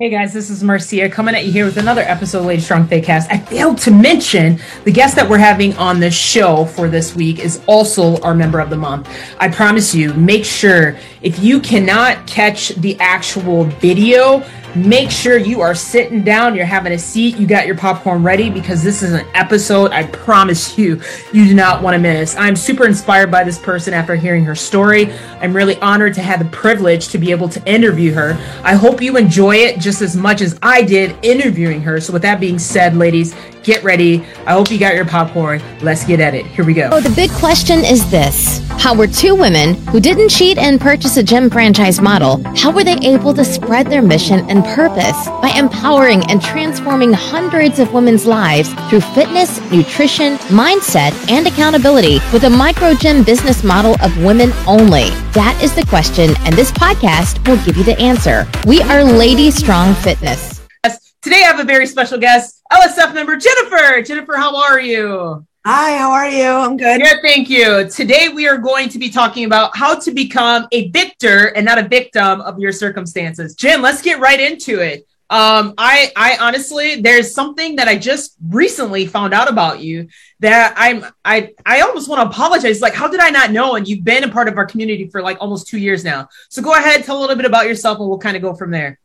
Hey 0.00 0.10
guys, 0.10 0.32
this 0.32 0.50
is 0.50 0.64
Marcia 0.64 1.08
coming 1.08 1.36
at 1.36 1.44
you 1.46 1.52
here 1.52 1.64
with 1.64 1.76
another 1.76 2.00
episode 2.00 2.40
of 2.40 2.46
Lady 2.46 2.60
Strong 2.60 2.88
Fakecast. 2.88 3.28
I 3.30 3.38
failed 3.38 3.78
to 3.78 3.92
mention 3.92 4.58
the 4.82 4.90
guest 4.90 5.14
that 5.14 5.30
we're 5.30 5.38
having 5.38 5.72
on 5.76 6.00
the 6.00 6.10
show 6.10 6.64
for 6.64 6.88
this 6.88 7.14
week 7.14 7.38
is 7.38 7.62
also 7.68 8.20
our 8.22 8.34
member 8.34 8.58
of 8.58 8.70
the 8.70 8.76
month. 8.76 9.08
I 9.38 9.48
promise 9.48 9.94
you, 9.94 10.12
make 10.14 10.44
sure 10.44 10.98
if 11.22 11.38
you 11.38 11.60
cannot 11.60 12.26
catch 12.26 12.70
the 12.70 12.98
actual 12.98 13.66
video, 13.66 14.40
Make 14.76 15.08
sure 15.08 15.38
you 15.38 15.60
are 15.60 15.74
sitting 15.74 16.24
down, 16.24 16.56
you're 16.56 16.66
having 16.66 16.92
a 16.92 16.98
seat, 16.98 17.36
you 17.36 17.46
got 17.46 17.64
your 17.64 17.76
popcorn 17.76 18.24
ready 18.24 18.50
because 18.50 18.82
this 18.82 19.04
is 19.04 19.12
an 19.12 19.24
episode 19.34 19.92
I 19.92 20.02
promise 20.04 20.76
you 20.76 21.00
you 21.32 21.46
do 21.46 21.54
not 21.54 21.80
want 21.80 21.94
to 21.94 22.00
miss. 22.00 22.34
I'm 22.36 22.56
super 22.56 22.84
inspired 22.84 23.30
by 23.30 23.44
this 23.44 23.56
person 23.56 23.94
after 23.94 24.16
hearing 24.16 24.44
her 24.44 24.56
story. 24.56 25.12
I'm 25.40 25.54
really 25.54 25.80
honored 25.80 26.14
to 26.14 26.22
have 26.22 26.40
the 26.40 26.50
privilege 26.50 27.06
to 27.08 27.18
be 27.18 27.30
able 27.30 27.48
to 27.50 27.64
interview 27.72 28.12
her. 28.14 28.32
I 28.64 28.74
hope 28.74 29.00
you 29.00 29.16
enjoy 29.16 29.56
it 29.56 29.78
just 29.78 30.02
as 30.02 30.16
much 30.16 30.40
as 30.40 30.58
I 30.60 30.82
did 30.82 31.16
interviewing 31.24 31.80
her. 31.82 32.00
So, 32.00 32.12
with 32.12 32.22
that 32.22 32.40
being 32.40 32.58
said, 32.58 32.96
ladies, 32.96 33.32
get 33.64 33.82
ready. 33.82 34.24
I 34.46 34.52
hope 34.52 34.70
you 34.70 34.78
got 34.78 34.94
your 34.94 35.06
popcorn. 35.06 35.62
Let's 35.80 36.04
get 36.04 36.20
at 36.20 36.34
it. 36.34 36.46
Here 36.46 36.64
we 36.64 36.74
go. 36.74 36.90
Oh, 36.92 37.00
the 37.00 37.14
big 37.14 37.30
question 37.30 37.80
is 37.80 38.08
this 38.10 38.60
How 38.78 38.94
were 38.94 39.06
two 39.06 39.34
women 39.34 39.74
who 39.88 39.98
didn't 39.98 40.28
cheat 40.28 40.58
and 40.58 40.80
purchase 40.80 41.16
a 41.16 41.22
gym 41.22 41.50
franchise 41.50 42.00
model, 42.00 42.42
how 42.54 42.70
were 42.70 42.84
they 42.84 42.98
able 42.98 43.34
to 43.34 43.44
spread 43.44 43.88
their 43.88 44.02
mission 44.02 44.48
and 44.50 44.64
purpose 44.64 45.26
by 45.42 45.52
empowering 45.56 46.22
and 46.30 46.40
transforming 46.40 47.12
hundreds 47.12 47.78
of 47.78 47.92
women's 47.92 48.26
lives 48.26 48.72
through 48.88 49.00
fitness, 49.00 49.58
nutrition, 49.70 50.36
mindset, 50.48 51.12
and 51.30 51.46
accountability 51.46 52.20
with 52.32 52.44
a 52.44 52.50
micro 52.50 52.94
gym 52.94 53.24
business 53.24 53.64
model 53.64 53.96
of 54.02 54.16
women 54.22 54.52
only? 54.66 55.08
That 55.32 55.58
is 55.62 55.74
the 55.74 55.86
question, 55.86 56.34
and 56.40 56.54
this 56.54 56.70
podcast 56.72 57.46
will 57.48 57.62
give 57.64 57.76
you 57.76 57.84
the 57.84 57.98
answer. 57.98 58.46
We 58.66 58.82
are 58.82 59.02
Lady 59.02 59.50
Strong 59.50 59.94
Fitness. 59.94 60.54
Today 61.24 61.36
I 61.36 61.46
have 61.46 61.58
a 61.58 61.64
very 61.64 61.86
special 61.86 62.18
guest, 62.18 62.53
LSF 62.72 63.14
member 63.14 63.36
Jennifer. 63.36 64.02
Jennifer, 64.02 64.36
how 64.36 64.56
are 64.56 64.80
you? 64.80 65.46
Hi, 65.66 65.96
how 65.96 66.12
are 66.12 66.28
you? 66.28 66.44
I'm 66.44 66.76
good. 66.76 67.00
Good, 67.00 67.20
thank 67.22 67.48
you. 67.48 67.88
Today 67.88 68.28
we 68.28 68.46
are 68.48 68.58
going 68.58 68.88
to 68.90 68.98
be 68.98 69.10
talking 69.10 69.44
about 69.44 69.76
how 69.76 69.98
to 69.98 70.10
become 70.10 70.66
a 70.72 70.88
victor 70.88 71.54
and 71.56 71.64
not 71.64 71.78
a 71.78 71.88
victim 71.88 72.40
of 72.40 72.58
your 72.58 72.72
circumstances. 72.72 73.54
Jen, 73.54 73.80
let's 73.80 74.02
get 74.02 74.18
right 74.18 74.40
into 74.40 74.80
it. 74.80 75.06
Um, 75.30 75.74
I, 75.78 76.12
I 76.16 76.36
honestly, 76.40 77.00
there's 77.00 77.34
something 77.34 77.76
that 77.76 77.88
I 77.88 77.96
just 77.96 78.36
recently 78.46 79.06
found 79.06 79.32
out 79.32 79.48
about 79.48 79.80
you 79.80 80.08
that 80.40 80.74
I'm, 80.76 81.06
I, 81.24 81.52
I 81.64 81.80
almost 81.80 82.08
want 82.08 82.20
to 82.22 82.28
apologize. 82.28 82.80
Like, 82.80 82.94
how 82.94 83.08
did 83.08 83.20
I 83.20 83.30
not 83.30 83.50
know? 83.50 83.76
And 83.76 83.88
you've 83.88 84.04
been 84.04 84.24
a 84.24 84.28
part 84.28 84.48
of 84.48 84.58
our 84.58 84.66
community 84.66 85.08
for 85.08 85.22
like 85.22 85.38
almost 85.40 85.66
two 85.66 85.78
years 85.78 86.04
now. 86.04 86.28
So 86.50 86.62
go 86.62 86.74
ahead, 86.74 87.04
tell 87.04 87.18
a 87.18 87.20
little 87.20 87.36
bit 87.36 87.46
about 87.46 87.66
yourself, 87.66 87.98
and 88.00 88.08
we'll 88.08 88.18
kind 88.18 88.36
of 88.36 88.42
go 88.42 88.54
from 88.54 88.70
there. 88.70 88.98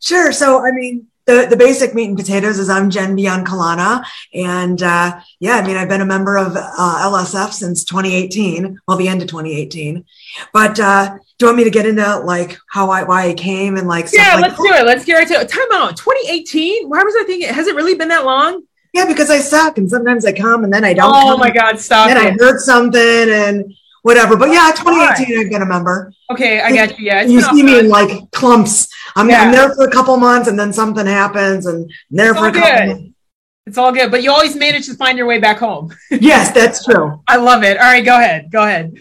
Sure. 0.00 0.32
So, 0.32 0.64
I 0.64 0.70
mean, 0.70 1.06
the, 1.28 1.46
the 1.48 1.56
basic 1.58 1.94
meat 1.94 2.08
and 2.08 2.16
potatoes 2.16 2.58
is 2.58 2.70
I'm 2.70 2.88
Jen 2.88 3.14
Biancalana. 3.14 4.02
And 4.32 4.82
uh, 4.82 5.20
yeah, 5.40 5.56
I 5.56 5.66
mean, 5.66 5.76
I've 5.76 5.88
been 5.88 6.00
a 6.00 6.06
member 6.06 6.38
of 6.38 6.56
uh, 6.56 7.10
LSF 7.10 7.52
since 7.52 7.84
2018, 7.84 8.80
well, 8.88 8.96
the 8.96 9.08
end 9.08 9.20
of 9.20 9.28
2018. 9.28 10.06
But 10.54 10.80
uh, 10.80 11.18
do 11.38 11.44
you 11.44 11.46
want 11.48 11.58
me 11.58 11.64
to 11.64 11.70
get 11.70 11.84
into 11.84 12.20
like 12.20 12.56
how 12.70 12.90
I, 12.90 13.04
why 13.04 13.28
I 13.28 13.34
came 13.34 13.76
and 13.76 13.86
like, 13.86 14.08
yeah, 14.10 14.36
like 14.36 14.42
let's 14.42 14.56
do 14.56 14.72
it. 14.72 14.86
Let's 14.86 15.04
get 15.04 15.14
right 15.16 15.28
to 15.28 15.34
it. 15.34 15.48
Time 15.50 15.68
out. 15.72 15.98
2018. 15.98 16.88
Why 16.88 17.02
was 17.02 17.14
I 17.20 17.24
thinking, 17.24 17.52
has 17.52 17.66
it 17.66 17.76
really 17.76 17.94
been 17.94 18.08
that 18.08 18.24
long? 18.24 18.62
Yeah, 18.94 19.04
because 19.04 19.30
I 19.30 19.38
suck 19.38 19.76
and 19.76 19.88
sometimes 19.88 20.24
I 20.24 20.32
come 20.32 20.64
and 20.64 20.72
then 20.72 20.82
I 20.82 20.94
don't. 20.94 21.14
Oh 21.14 21.32
come. 21.32 21.40
my 21.40 21.50
God, 21.50 21.78
stop. 21.78 22.08
And 22.08 22.18
it. 22.18 22.40
I 22.40 22.42
heard 22.42 22.58
something 22.58 23.00
and 23.00 23.74
whatever. 24.02 24.36
But 24.36 24.50
yeah, 24.50 24.72
2018, 24.74 25.38
I've 25.38 25.50
been 25.50 25.62
a 25.62 25.66
member. 25.66 26.12
Okay, 26.30 26.60
I 26.60 26.74
got 26.74 26.98
you. 26.98 27.06
Yeah, 27.06 27.22
you 27.22 27.40
see 27.40 27.62
me 27.62 27.78
in 27.78 27.88
like 27.88 28.30
clumps. 28.32 28.88
I'm, 29.16 29.28
yeah. 29.28 29.42
I'm, 29.42 29.52
there 29.52 29.74
for 29.74 29.86
a 29.86 29.90
couple 29.90 30.16
months, 30.16 30.48
and 30.48 30.58
then 30.58 30.72
something 30.72 31.06
happens, 31.06 31.66
and 31.66 31.84
I'm 31.84 32.16
there 32.16 32.30
it's 32.30 32.38
for 32.38 32.48
a 32.48 32.52
couple. 32.52 32.86
Months. 32.86 33.14
It's 33.66 33.76
all 33.76 33.92
good, 33.92 34.10
but 34.10 34.22
you 34.22 34.32
always 34.32 34.56
manage 34.56 34.86
to 34.86 34.94
find 34.94 35.18
your 35.18 35.26
way 35.26 35.38
back 35.38 35.58
home. 35.58 35.94
yes, 36.10 36.52
that's 36.52 36.84
true. 36.84 37.22
I 37.28 37.36
love 37.36 37.62
it. 37.64 37.76
All 37.76 37.84
right, 37.84 38.04
go 38.04 38.16
ahead. 38.16 38.50
Go 38.50 38.62
ahead. 38.62 38.94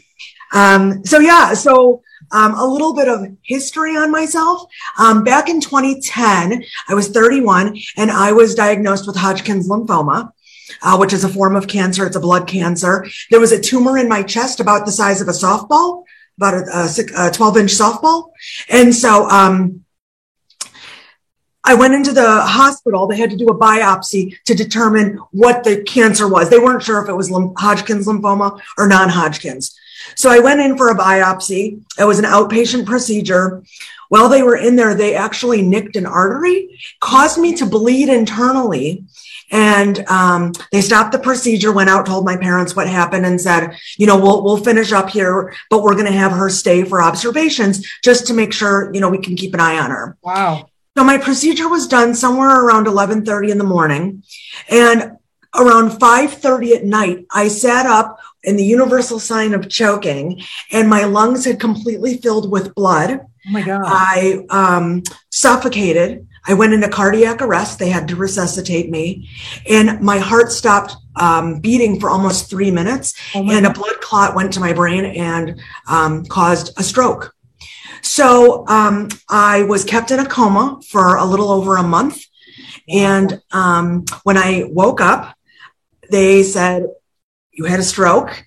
Um, 0.53 1.05
so 1.05 1.19
yeah, 1.19 1.53
so 1.53 2.01
um, 2.31 2.53
a 2.55 2.65
little 2.65 2.93
bit 2.93 3.07
of 3.07 3.25
history 3.43 3.95
on 3.95 4.11
myself. 4.11 4.63
Um, 4.99 5.23
back 5.23 5.49
in 5.49 5.61
2010, 5.61 6.63
I 6.89 6.93
was 6.93 7.09
31, 7.09 7.77
and 7.95 8.11
I 8.11 8.31
was 8.33 8.55
diagnosed 8.55 9.07
with 9.07 9.15
Hodgkin's 9.15 9.69
lymphoma 9.69 10.31
uh, 10.81 10.97
which 10.97 11.13
is 11.13 11.23
a 11.23 11.29
form 11.29 11.55
of 11.55 11.67
cancer. 11.67 12.05
It's 12.05 12.15
a 12.15 12.21
blood 12.21 12.47
cancer. 12.47 13.07
There 13.31 13.39
was 13.39 13.51
a 13.51 13.59
tumor 13.59 13.97
in 13.97 14.09
my 14.09 14.23
chest 14.23 14.59
about 14.59 14.85
the 14.85 14.91
size 14.91 15.21
of 15.21 15.27
a 15.27 15.31
softball, 15.31 16.03
about 16.37 16.53
a, 16.53 17.27
a 17.27 17.31
12 17.31 17.57
inch 17.57 17.71
softball. 17.71 18.31
And 18.69 18.93
so, 18.93 19.29
um, 19.29 19.85
I 21.67 21.73
went 21.73 21.93
into 21.93 22.13
the 22.13 22.41
hospital. 22.43 23.07
They 23.07 23.17
had 23.17 23.29
to 23.31 23.35
do 23.35 23.47
a 23.47 23.57
biopsy 23.57 24.37
to 24.45 24.55
determine 24.55 25.19
what 25.31 25.65
the 25.65 25.83
cancer 25.83 26.25
was. 26.25 26.49
They 26.49 26.59
weren't 26.59 26.81
sure 26.81 27.03
if 27.03 27.09
it 27.09 27.13
was 27.13 27.29
Hodgkin's 27.57 28.07
lymphoma 28.07 28.61
or 28.77 28.87
non-Hodgkin's. 28.87 29.77
So 30.15 30.29
I 30.29 30.39
went 30.39 30.61
in 30.61 30.77
for 30.77 30.89
a 30.89 30.95
biopsy. 30.95 31.81
It 31.99 32.05
was 32.05 32.19
an 32.19 32.25
outpatient 32.25 32.85
procedure. 32.85 33.63
While 34.07 34.29
they 34.29 34.43
were 34.43 34.55
in 34.55 34.77
there, 34.77 34.95
they 34.95 35.15
actually 35.15 35.61
nicked 35.61 35.97
an 35.97 36.05
artery, 36.05 36.79
caused 37.01 37.37
me 37.37 37.53
to 37.57 37.65
bleed 37.65 38.07
internally. 38.07 39.03
And 39.49 39.99
um, 40.07 40.51
they 40.71 40.81
stopped 40.81 41.13
the 41.13 41.19
procedure, 41.19 41.71
went 41.71 41.89
out, 41.89 42.05
told 42.05 42.25
my 42.25 42.35
parents 42.35 42.75
what 42.75 42.87
happened, 42.87 43.25
and 43.25 43.39
said, 43.39 43.77
you 43.97 44.05
know, 44.05 44.19
we'll 44.19 44.43
we'll 44.43 44.57
finish 44.57 44.91
up 44.91 45.09
here, 45.09 45.53
but 45.69 45.83
we're 45.83 45.93
going 45.93 46.05
to 46.05 46.11
have 46.11 46.33
her 46.33 46.49
stay 46.49 46.83
for 46.83 47.01
observations 47.01 47.87
just 48.03 48.27
to 48.27 48.33
make 48.33 48.51
sure, 48.51 48.91
you 48.93 48.99
know, 48.99 49.09
we 49.09 49.19
can 49.19 49.35
keep 49.35 49.53
an 49.53 49.59
eye 49.59 49.79
on 49.79 49.89
her. 49.91 50.17
Wow. 50.21 50.69
So 50.97 51.03
my 51.03 51.17
procedure 51.17 51.69
was 51.69 51.87
done 51.87 52.15
somewhere 52.15 52.59
around 52.59 52.87
11:30 52.87 53.51
in 53.51 53.57
the 53.57 53.63
morning, 53.63 54.23
and 54.67 55.17
around 55.55 55.91
5:30 55.91 56.75
at 56.75 56.85
night, 56.85 57.25
I 57.31 57.47
sat 57.47 57.85
up 57.85 58.19
in 58.43 58.57
the 58.57 58.63
universal 58.63 59.19
sign 59.19 59.53
of 59.53 59.69
choking, 59.69 60.41
and 60.71 60.89
my 60.89 61.03
lungs 61.03 61.45
had 61.45 61.59
completely 61.59 62.17
filled 62.17 62.51
with 62.51 62.73
blood. 62.73 63.19
Oh 63.21 63.51
my 63.51 63.61
god! 63.61 63.83
I 63.85 64.45
um, 64.49 65.03
suffocated. 65.29 66.27
I 66.47 66.53
went 66.53 66.73
into 66.73 66.87
cardiac 66.87 67.41
arrest. 67.41 67.77
They 67.77 67.89
had 67.89 68.07
to 68.07 68.15
resuscitate 68.15 68.89
me, 68.89 69.29
and 69.69 69.99
my 70.01 70.17
heart 70.17 70.51
stopped 70.51 70.95
um, 71.15 71.59
beating 71.59 71.99
for 71.99 72.09
almost 72.09 72.49
three 72.49 72.71
minutes, 72.71 73.13
oh 73.35 73.39
and 73.51 73.65
God. 73.65 73.71
a 73.71 73.73
blood 73.73 74.01
clot 74.01 74.35
went 74.35 74.53
to 74.53 74.59
my 74.59 74.73
brain 74.73 75.05
and 75.05 75.59
um, 75.87 76.25
caused 76.25 76.77
a 76.79 76.83
stroke. 76.83 77.33
So 78.01 78.65
um, 78.67 79.09
I 79.29 79.63
was 79.63 79.83
kept 79.83 80.11
in 80.11 80.19
a 80.19 80.25
coma 80.25 80.79
for 80.87 81.17
a 81.17 81.25
little 81.25 81.51
over 81.51 81.75
a 81.77 81.83
month, 81.83 82.23
and 82.87 83.41
um, 83.51 84.05
when 84.23 84.37
I 84.37 84.65
woke 84.69 85.01
up, 85.01 85.35
they 86.09 86.43
said 86.43 86.87
you 87.51 87.65
had 87.65 87.79
a 87.79 87.83
stroke. 87.83 88.46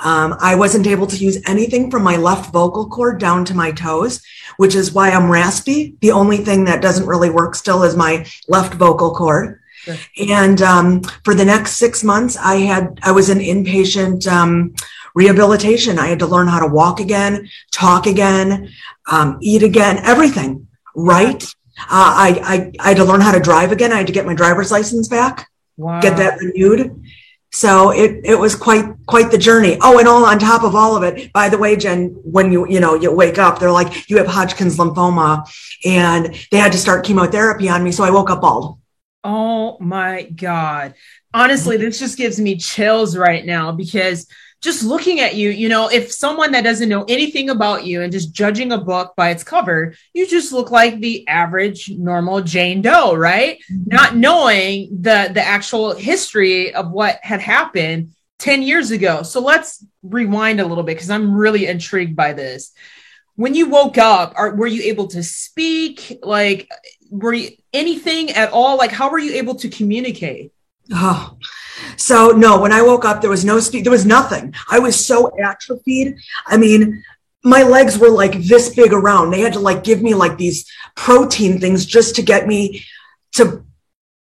Um, 0.00 0.36
I 0.38 0.54
wasn't 0.54 0.86
able 0.86 1.06
to 1.08 1.16
use 1.16 1.42
anything 1.46 1.90
from 1.90 2.04
my 2.04 2.16
left 2.16 2.52
vocal 2.52 2.88
cord 2.88 3.18
down 3.18 3.44
to 3.46 3.54
my 3.54 3.72
toes, 3.72 4.22
which 4.56 4.74
is 4.74 4.92
why 4.92 5.10
I'm 5.10 5.30
raspy. 5.30 5.96
The 6.00 6.12
only 6.12 6.38
thing 6.38 6.64
that 6.64 6.82
doesn't 6.82 7.06
really 7.06 7.30
work 7.30 7.54
still 7.54 7.82
is 7.82 7.96
my 7.96 8.26
left 8.46 8.74
vocal 8.74 9.14
cord. 9.14 9.60
Sure. 9.74 9.96
And 10.28 10.62
um, 10.62 11.00
for 11.24 11.34
the 11.34 11.44
next 11.44 11.72
six 11.72 12.04
months, 12.04 12.36
I 12.36 12.56
had 12.56 13.00
I 13.02 13.10
was 13.12 13.28
in 13.28 13.38
inpatient 13.38 14.26
um, 14.26 14.74
rehabilitation. 15.14 15.98
I 15.98 16.06
had 16.06 16.18
to 16.20 16.26
learn 16.26 16.46
how 16.46 16.60
to 16.60 16.72
walk 16.72 17.00
again, 17.00 17.48
talk 17.72 18.06
again, 18.06 18.70
um, 19.10 19.38
eat 19.40 19.62
again, 19.62 19.98
everything. 19.98 20.68
Right. 20.94 21.42
Uh, 21.80 21.86
I, 21.90 22.40
I 22.44 22.72
I 22.80 22.88
had 22.88 22.96
to 22.98 23.04
learn 23.04 23.20
how 23.20 23.32
to 23.32 23.40
drive 23.40 23.72
again. 23.72 23.92
I 23.92 23.98
had 23.98 24.06
to 24.08 24.12
get 24.12 24.26
my 24.26 24.34
driver's 24.34 24.70
license 24.70 25.08
back, 25.08 25.48
wow. 25.76 26.00
get 26.00 26.16
that 26.16 26.38
renewed. 26.38 27.02
So 27.50 27.90
it 27.90 28.20
it 28.24 28.38
was 28.38 28.54
quite 28.54 28.84
quite 29.06 29.30
the 29.30 29.38
journey. 29.38 29.78
Oh, 29.80 29.98
and 29.98 30.06
all 30.06 30.24
on 30.24 30.38
top 30.38 30.64
of 30.64 30.74
all 30.74 30.96
of 30.96 31.02
it, 31.02 31.32
by 31.32 31.48
the 31.48 31.58
way, 31.58 31.76
Jen, 31.76 32.08
when 32.22 32.52
you 32.52 32.68
you 32.68 32.80
know 32.80 32.94
you 32.94 33.10
wake 33.10 33.38
up, 33.38 33.58
they're 33.58 33.72
like 33.72 34.08
you 34.10 34.18
have 34.18 34.26
Hodgkin's 34.26 34.76
lymphoma, 34.76 35.48
and 35.84 36.34
they 36.50 36.58
had 36.58 36.72
to 36.72 36.78
start 36.78 37.04
chemotherapy 37.04 37.68
on 37.68 37.82
me. 37.82 37.92
So 37.92 38.04
I 38.04 38.10
woke 38.10 38.30
up 38.30 38.42
bald. 38.42 38.78
Oh 39.24 39.78
my 39.80 40.24
god! 40.24 40.94
Honestly, 41.32 41.76
this 41.78 41.98
just 41.98 42.18
gives 42.18 42.38
me 42.38 42.56
chills 42.56 43.16
right 43.16 43.44
now 43.44 43.72
because 43.72 44.26
just 44.60 44.82
looking 44.82 45.20
at 45.20 45.36
you, 45.36 45.50
you 45.50 45.68
know, 45.68 45.88
if 45.88 46.10
someone 46.10 46.52
that 46.52 46.64
doesn't 46.64 46.88
know 46.88 47.04
anything 47.08 47.50
about 47.50 47.86
you 47.86 48.02
and 48.02 48.12
just 48.12 48.32
judging 48.32 48.72
a 48.72 48.78
book 48.78 49.14
by 49.16 49.30
its 49.30 49.44
cover, 49.44 49.94
you 50.12 50.26
just 50.26 50.52
look 50.52 50.70
like 50.70 50.98
the 50.98 51.26
average 51.28 51.90
normal 51.90 52.40
Jane 52.40 52.82
Doe, 52.82 53.14
right? 53.14 53.58
Mm-hmm. 53.72 53.94
Not 53.94 54.16
knowing 54.16 54.88
the 54.90 55.30
the 55.32 55.42
actual 55.42 55.94
history 55.94 56.74
of 56.74 56.90
what 56.90 57.20
had 57.22 57.40
happened 57.40 58.14
10 58.38 58.62
years 58.62 58.90
ago. 58.90 59.22
So 59.22 59.40
let's 59.40 59.84
rewind 60.02 60.60
a 60.60 60.66
little 60.66 60.84
bit 60.84 60.96
because 60.96 61.10
I'm 61.10 61.34
really 61.34 61.66
intrigued 61.66 62.16
by 62.16 62.32
this. 62.32 62.72
When 63.34 63.54
you 63.54 63.68
woke 63.68 63.98
up, 63.98 64.32
are, 64.36 64.54
were 64.54 64.66
you 64.66 64.82
able 64.82 65.06
to 65.08 65.22
speak? 65.22 66.18
Like, 66.22 66.68
were 67.10 67.34
you 67.34 67.50
anything 67.72 68.30
at 68.30 68.50
all? 68.50 68.76
Like, 68.76 68.90
how 68.90 69.10
were 69.10 69.18
you 69.18 69.34
able 69.34 69.54
to 69.56 69.68
communicate? 69.68 70.52
Oh, 70.92 71.36
so 71.96 72.30
no, 72.30 72.60
when 72.60 72.72
I 72.72 72.82
woke 72.82 73.04
up, 73.04 73.20
there 73.20 73.30
was 73.30 73.44
no 73.44 73.60
speed, 73.60 73.84
there 73.84 73.92
was 73.92 74.06
nothing. 74.06 74.54
I 74.70 74.78
was 74.78 75.04
so 75.04 75.30
atrophied. 75.42 76.16
I 76.46 76.56
mean, 76.56 77.02
my 77.44 77.62
legs 77.62 77.98
were 77.98 78.10
like 78.10 78.32
this 78.42 78.74
big 78.74 78.92
around. 78.92 79.30
They 79.30 79.40
had 79.40 79.52
to 79.54 79.60
like 79.60 79.84
give 79.84 80.02
me 80.02 80.14
like 80.14 80.36
these 80.36 80.68
protein 80.96 81.60
things 81.60 81.86
just 81.86 82.16
to 82.16 82.22
get 82.22 82.46
me 82.46 82.84
to 83.32 83.64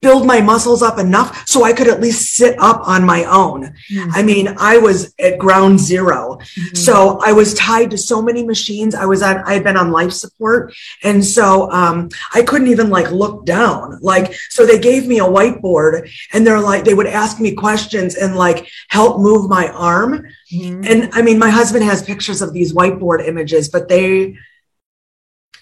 build 0.01 0.25
my 0.25 0.41
muscles 0.41 0.81
up 0.81 0.97
enough 0.97 1.47
so 1.47 1.63
I 1.63 1.73
could 1.73 1.87
at 1.87 2.01
least 2.01 2.33
sit 2.33 2.59
up 2.59 2.87
on 2.87 3.05
my 3.05 3.23
own. 3.25 3.73
Mm-hmm. 3.91 4.09
I 4.13 4.23
mean, 4.23 4.55
I 4.57 4.77
was 4.77 5.13
at 5.19 5.37
ground 5.37 5.79
0 5.79 6.37
mm-hmm. 6.37 6.75
So 6.75 7.19
I 7.23 7.31
was 7.31 7.53
tied 7.53 7.91
to 7.91 7.97
so 7.97 8.21
many 8.21 8.43
machines. 8.43 8.95
I 8.95 9.05
was 9.05 9.21
on, 9.21 9.37
I 9.45 9.53
had 9.53 9.63
been 9.63 9.77
on 9.77 9.91
life 9.91 10.11
support. 10.11 10.73
And 11.03 11.23
so, 11.23 11.71
um, 11.71 12.09
I 12.33 12.41
couldn't 12.41 12.67
even 12.67 12.89
like 12.89 13.11
look 13.11 13.45
down. 13.45 13.99
Like, 14.01 14.33
so 14.49 14.65
they 14.65 14.79
gave 14.79 15.07
me 15.07 15.19
a 15.19 15.23
whiteboard 15.23 16.09
and 16.33 16.45
they're 16.45 16.59
like, 16.59 16.83
they 16.83 16.95
would 16.95 17.07
ask 17.07 17.39
me 17.39 17.53
questions 17.53 18.15
and 18.15 18.35
like 18.35 18.67
help 18.89 19.19
move 19.19 19.49
my 19.49 19.69
arm. 19.69 20.27
Mm-hmm. 20.51 20.83
And 20.85 21.09
I 21.13 21.21
mean, 21.21 21.37
my 21.37 21.49
husband 21.49 21.83
has 21.83 22.01
pictures 22.01 22.41
of 22.41 22.53
these 22.53 22.73
whiteboard 22.73 23.27
images, 23.27 23.69
but 23.69 23.87
they, 23.87 24.35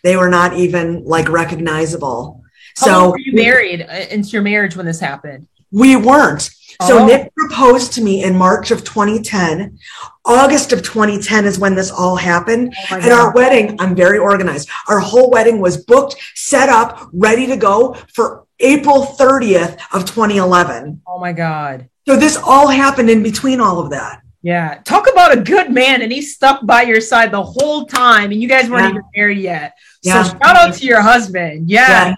they 0.03 0.15
were 0.15 0.29
not 0.29 0.53
even 0.53 1.03
like 1.03 1.27
recognizable. 1.27 2.38
How 2.79 2.85
so 2.85 3.09
were 3.11 3.19
you 3.19 3.33
married 3.33 3.85
uh, 3.89 4.05
into 4.09 4.29
your 4.29 4.41
marriage 4.41 4.75
when 4.75 4.85
this 4.85 4.99
happened? 4.99 5.47
We 5.71 5.95
weren't. 5.95 6.49
So 6.83 6.99
oh. 6.99 7.05
Nick 7.05 7.33
proposed 7.35 7.91
to 7.93 8.01
me 8.01 8.23
in 8.23 8.37
March 8.37 8.71
of 8.71 8.85
2010. 8.85 9.77
August 10.23 10.71
of 10.71 10.81
2010 10.81 11.45
is 11.45 11.59
when 11.59 11.75
this 11.75 11.91
all 11.91 12.15
happened. 12.15 12.73
Oh 12.91 12.95
and 12.95 13.11
our 13.11 13.33
wedding, 13.33 13.75
I'm 13.81 13.95
very 13.95 14.17
organized. 14.17 14.69
Our 14.87 14.99
whole 14.99 15.29
wedding 15.29 15.59
was 15.59 15.83
booked, 15.83 16.15
set 16.35 16.69
up, 16.69 17.09
ready 17.11 17.47
to 17.47 17.57
go 17.57 17.95
for 18.13 18.45
April 18.59 19.05
30th 19.05 19.79
of 19.93 20.05
2011. 20.05 21.01
Oh 21.05 21.19
my 21.19 21.33
God. 21.33 21.89
So 22.07 22.15
this 22.15 22.37
all 22.37 22.67
happened 22.67 23.09
in 23.09 23.23
between 23.23 23.59
all 23.59 23.79
of 23.79 23.89
that. 23.89 24.21
Yeah. 24.41 24.79
Talk 24.85 25.11
about 25.11 25.37
a 25.37 25.41
good 25.41 25.71
man 25.71 26.01
and 26.01 26.11
he 26.11 26.21
stuck 26.21 26.65
by 26.65 26.83
your 26.83 27.01
side 27.01 27.31
the 27.31 27.43
whole 27.43 27.85
time 27.85 28.31
and 28.31 28.41
you 28.41 28.47
guys 28.47 28.69
weren't 28.69 28.83
yeah. 28.83 28.89
even 28.91 29.03
married 29.15 29.37
yet. 29.39 29.77
Yeah. 30.01 30.23
So 30.23 30.29
shout 30.29 30.55
out 30.55 30.73
to 30.75 30.85
your 30.85 31.01
husband. 31.01 31.69
Yeah. 31.69 32.09
yeah. 32.09 32.15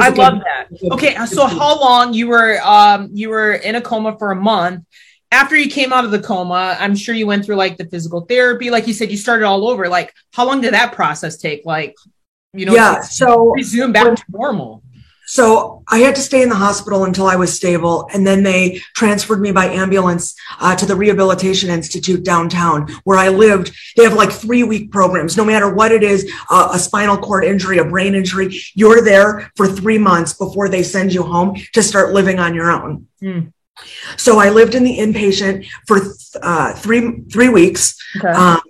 I 0.00 0.08
love 0.10 0.40
that. 0.40 0.68
Okay, 0.92 1.16
so 1.26 1.46
how 1.46 1.80
long 1.80 2.12
you 2.14 2.28
were 2.28 2.60
um 2.62 3.10
you 3.12 3.28
were 3.30 3.52
in 3.52 3.74
a 3.74 3.80
coma 3.80 4.16
for 4.18 4.30
a 4.30 4.36
month? 4.36 4.84
After 5.30 5.56
you 5.56 5.68
came 5.68 5.92
out 5.92 6.04
of 6.04 6.12
the 6.12 6.20
coma, 6.20 6.76
I'm 6.78 6.94
sure 6.94 7.14
you 7.14 7.26
went 7.26 7.44
through 7.44 7.56
like 7.56 7.76
the 7.76 7.86
physical 7.86 8.20
therapy, 8.22 8.70
like 8.70 8.86
you 8.86 8.92
said, 8.92 9.10
you 9.10 9.16
started 9.16 9.44
all 9.44 9.68
over. 9.68 9.88
Like, 9.88 10.12
how 10.32 10.46
long 10.46 10.60
did 10.60 10.74
that 10.74 10.92
process 10.92 11.36
take? 11.36 11.64
Like, 11.64 11.96
you 12.52 12.66
know, 12.66 12.74
yeah, 12.74 13.00
so 13.00 13.50
resume 13.50 13.92
back 13.92 14.16
to 14.16 14.24
normal. 14.28 14.82
So 15.26 15.82
I 15.88 15.98
had 15.98 16.14
to 16.16 16.20
stay 16.20 16.42
in 16.42 16.48
the 16.48 16.54
hospital 16.54 17.04
until 17.04 17.26
I 17.26 17.36
was 17.36 17.54
stable. 17.54 18.08
And 18.12 18.26
then 18.26 18.42
they 18.42 18.80
transferred 18.94 19.40
me 19.40 19.52
by 19.52 19.66
ambulance 19.66 20.34
uh, 20.60 20.76
to 20.76 20.86
the 20.86 20.94
Rehabilitation 20.94 21.70
Institute 21.70 22.24
downtown 22.24 22.88
where 23.04 23.18
I 23.18 23.28
lived. 23.28 23.72
They 23.96 24.04
have 24.04 24.14
like 24.14 24.30
three 24.30 24.62
week 24.62 24.90
programs, 24.90 25.36
no 25.36 25.44
matter 25.44 25.72
what 25.72 25.92
it 25.92 26.02
is 26.02 26.30
uh, 26.50 26.70
a 26.72 26.78
spinal 26.78 27.16
cord 27.16 27.44
injury, 27.44 27.78
a 27.78 27.84
brain 27.84 28.14
injury. 28.14 28.60
You're 28.74 29.02
there 29.02 29.50
for 29.56 29.66
three 29.66 29.98
months 29.98 30.32
before 30.32 30.68
they 30.68 30.82
send 30.82 31.12
you 31.12 31.22
home 31.22 31.56
to 31.72 31.82
start 31.82 32.12
living 32.12 32.38
on 32.38 32.54
your 32.54 32.70
own. 32.70 33.06
Mm. 33.22 33.52
So 34.16 34.38
I 34.38 34.50
lived 34.50 34.74
in 34.74 34.84
the 34.84 34.98
inpatient 34.98 35.66
for 35.86 36.00
uh, 36.40 36.74
three 36.74 37.22
three 37.32 37.48
weeks, 37.48 37.96
okay. 38.16 38.28
um, 38.28 38.60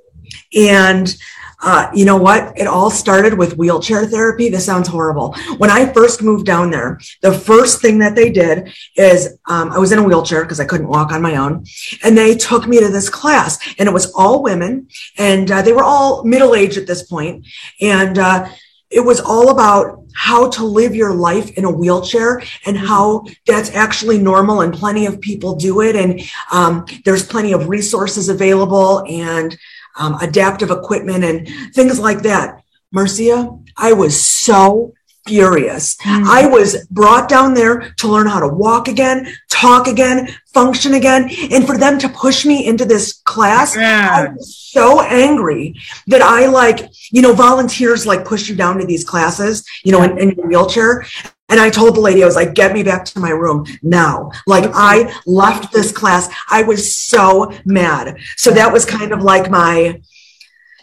and 0.57 1.15
uh, 1.65 1.91
you 1.95 2.05
know 2.05 2.17
what? 2.17 2.57
It 2.59 2.67
all 2.67 2.91
started 2.91 3.39
with 3.39 3.57
wheelchair 3.57 4.05
therapy. 4.07 4.51
This 4.51 4.67
sounds 4.67 4.87
horrible. 4.87 5.35
When 5.57 5.71
I 5.71 5.91
first 5.93 6.23
moved 6.23 6.45
down 6.45 6.71
there, 6.71 7.01
the 7.23 7.33
first 7.33 7.81
thing 7.81 7.99
that 8.01 8.15
they 8.15 8.31
did 8.31 8.75
is 8.97 9.39
um, 9.47 9.73
I 9.73 9.79
was 9.79 9.91
in 9.91 9.99
a 9.99 10.03
wheelchair 10.03 10.43
because 10.43 10.61
I 10.61 10.67
couldn't 10.67 10.89
walk 10.89 11.11
on 11.11 11.23
my 11.23 11.37
own. 11.37 11.65
And 12.03 12.19
they 12.19 12.37
took 12.37 12.67
me 12.67 12.81
to 12.81 12.89
this 12.89 13.09
class, 13.09 13.59
and 13.79 13.89
it 13.89 13.93
was 13.93 14.13
all 14.13 14.43
women, 14.43 14.89
and 15.17 15.51
uh, 15.51 15.63
they 15.63 15.73
were 15.73 15.83
all 15.85 16.23
middle 16.25 16.55
aged 16.55 16.77
at 16.77 16.87
this 16.87 17.03
point. 17.03 17.47
And 17.81 18.19
uh, 18.19 18.47
it 18.91 19.01
was 19.01 19.21
all 19.21 19.51
about 19.51 20.05
how 20.15 20.49
to 20.49 20.65
live 20.65 20.95
your 20.95 21.13
life 21.13 21.51
in 21.59 21.65
a 21.65 21.71
wheelchair 21.71 22.41
and 22.67 22.79
how 22.79 23.25
that's 23.47 23.75
actually 23.75 24.19
normal 24.19 24.61
and 24.61 24.73
plenty 24.73 25.07
of 25.07 25.21
people 25.21 25.57
do 25.57 25.81
it. 25.81 25.97
And 25.97 26.21
um, 26.53 26.87
there's 27.05 27.27
plenty 27.27 27.53
of 27.53 27.69
resources 27.69 28.29
available 28.29 29.05
and 29.09 29.57
um, 29.97 30.15
adaptive 30.21 30.71
equipment 30.71 31.25
and 31.25 31.49
things 31.75 31.99
like 31.99 32.23
that. 32.23 32.63
Marcia, 32.93 33.59
I 33.77 33.93
was 33.93 34.23
so 34.23 34.95
furious. 35.27 35.97
Mm. 35.97 36.25
I 36.27 36.47
was 36.47 36.87
brought 36.91 37.29
down 37.29 37.55
there 37.55 37.93
to 37.99 38.09
learn 38.09 38.27
how 38.27 38.41
to 38.41 38.49
walk 38.49 38.89
again, 38.89 39.35
talk 39.49 39.87
again, 39.87 40.29
function 40.53 40.95
again. 40.95 41.31
And 41.51 41.67
for 41.67 41.79
them 41.79 41.99
to 41.99 42.09
push 42.09 42.45
me 42.45 42.67
into 42.67 42.85
this 42.85 43.15
class, 43.25 43.75
yeah. 43.75 44.11
I 44.13 44.33
was 44.33 44.57
so 44.57 45.01
angry 45.01 45.75
that 46.09 46.23
I 46.23 46.47
like, 46.47 46.91
you 47.11 47.23
know, 47.23 47.33
volunteers 47.33 48.07
like 48.07 48.25
push 48.25 48.49
you 48.49 48.55
down 48.55 48.79
to 48.79 48.87
these 48.87 49.05
classes, 49.05 49.65
you 49.83 49.93
know, 49.93 50.03
in, 50.03 50.19
in 50.19 50.31
your 50.33 50.47
wheelchair. 50.47 51.07
And 51.55 51.61
I 51.61 51.71
told 51.71 51.95
the 51.95 52.01
lady, 52.01 52.21
I 52.21 52.27
was 52.27 52.35
like, 52.35 52.55
get 52.55 52.73
me 52.73 52.83
back 52.83 53.05
to 53.05 53.21
my 53.21 53.31
room 53.31 53.65
now. 53.81 54.33
Like 54.45 54.73
I 54.75 55.15
left 55.25 55.73
this 55.73 55.93
class. 55.93 56.29
I 56.51 56.65
was 56.65 56.93
so 56.93 57.53
mad. 57.65 58.19
So 58.37 58.51
that 58.51 58.73
was 58.73 58.85
kind 58.85 59.13
of 59.13 59.23
like 59.23 59.49
my, 59.49 60.03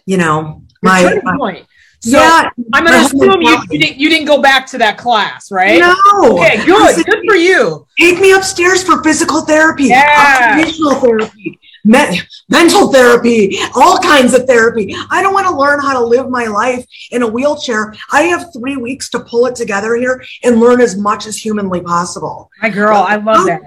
you 0.05 0.15
know, 0.15 0.63
my, 0.81 1.19
point. 1.37 1.67
So 1.99 2.17
yeah, 2.17 2.49
I'm 2.73 2.85
gonna 2.85 3.05
assume 3.05 3.41
you, 3.41 3.57
you, 3.69 3.79
didn't 3.79 3.97
you 3.97 4.09
didn't 4.09 4.27
go 4.27 4.41
back 4.41 4.65
to 4.67 4.77
that 4.77 4.97
class, 4.97 5.51
right? 5.51 5.77
No. 5.77 6.37
Okay, 6.37 6.65
good. 6.65 7.05
Good 7.05 7.23
for 7.27 7.35
you. 7.35 7.85
Take 7.99 8.21
me 8.21 8.31
upstairs 8.31 8.81
for 8.81 9.03
physical 9.03 9.41
therapy, 9.41 9.87
yeah. 9.87 10.55
occupational 10.55 10.95
therapy, 11.01 11.59
me- 11.83 12.21
mental 12.49 12.91
therapy, 12.91 13.57
all 13.75 13.97
kinds 13.99 14.33
of 14.33 14.45
therapy. 14.45 14.95
I 15.09 15.21
don't 15.21 15.33
want 15.33 15.47
to 15.47 15.55
learn 15.55 15.79
how 15.79 15.93
to 15.93 16.05
live 16.05 16.29
my 16.29 16.45
life 16.45 16.85
in 17.11 17.23
a 17.23 17.27
wheelchair. 17.27 17.93
I 18.11 18.23
have 18.23 18.53
three 18.53 18.77
weeks 18.77 19.09
to 19.11 19.19
pull 19.21 19.45
it 19.45 19.55
together 19.55 19.95
here 19.95 20.23
and 20.43 20.59
learn 20.59 20.81
as 20.81 20.97
much 20.97 21.25
as 21.25 21.37
humanly 21.37 21.81
possible. 21.81 22.49
My 22.61 22.69
girl, 22.69 22.97
I 22.97 23.15
love 23.15 23.37
how, 23.37 23.45
that. 23.45 23.61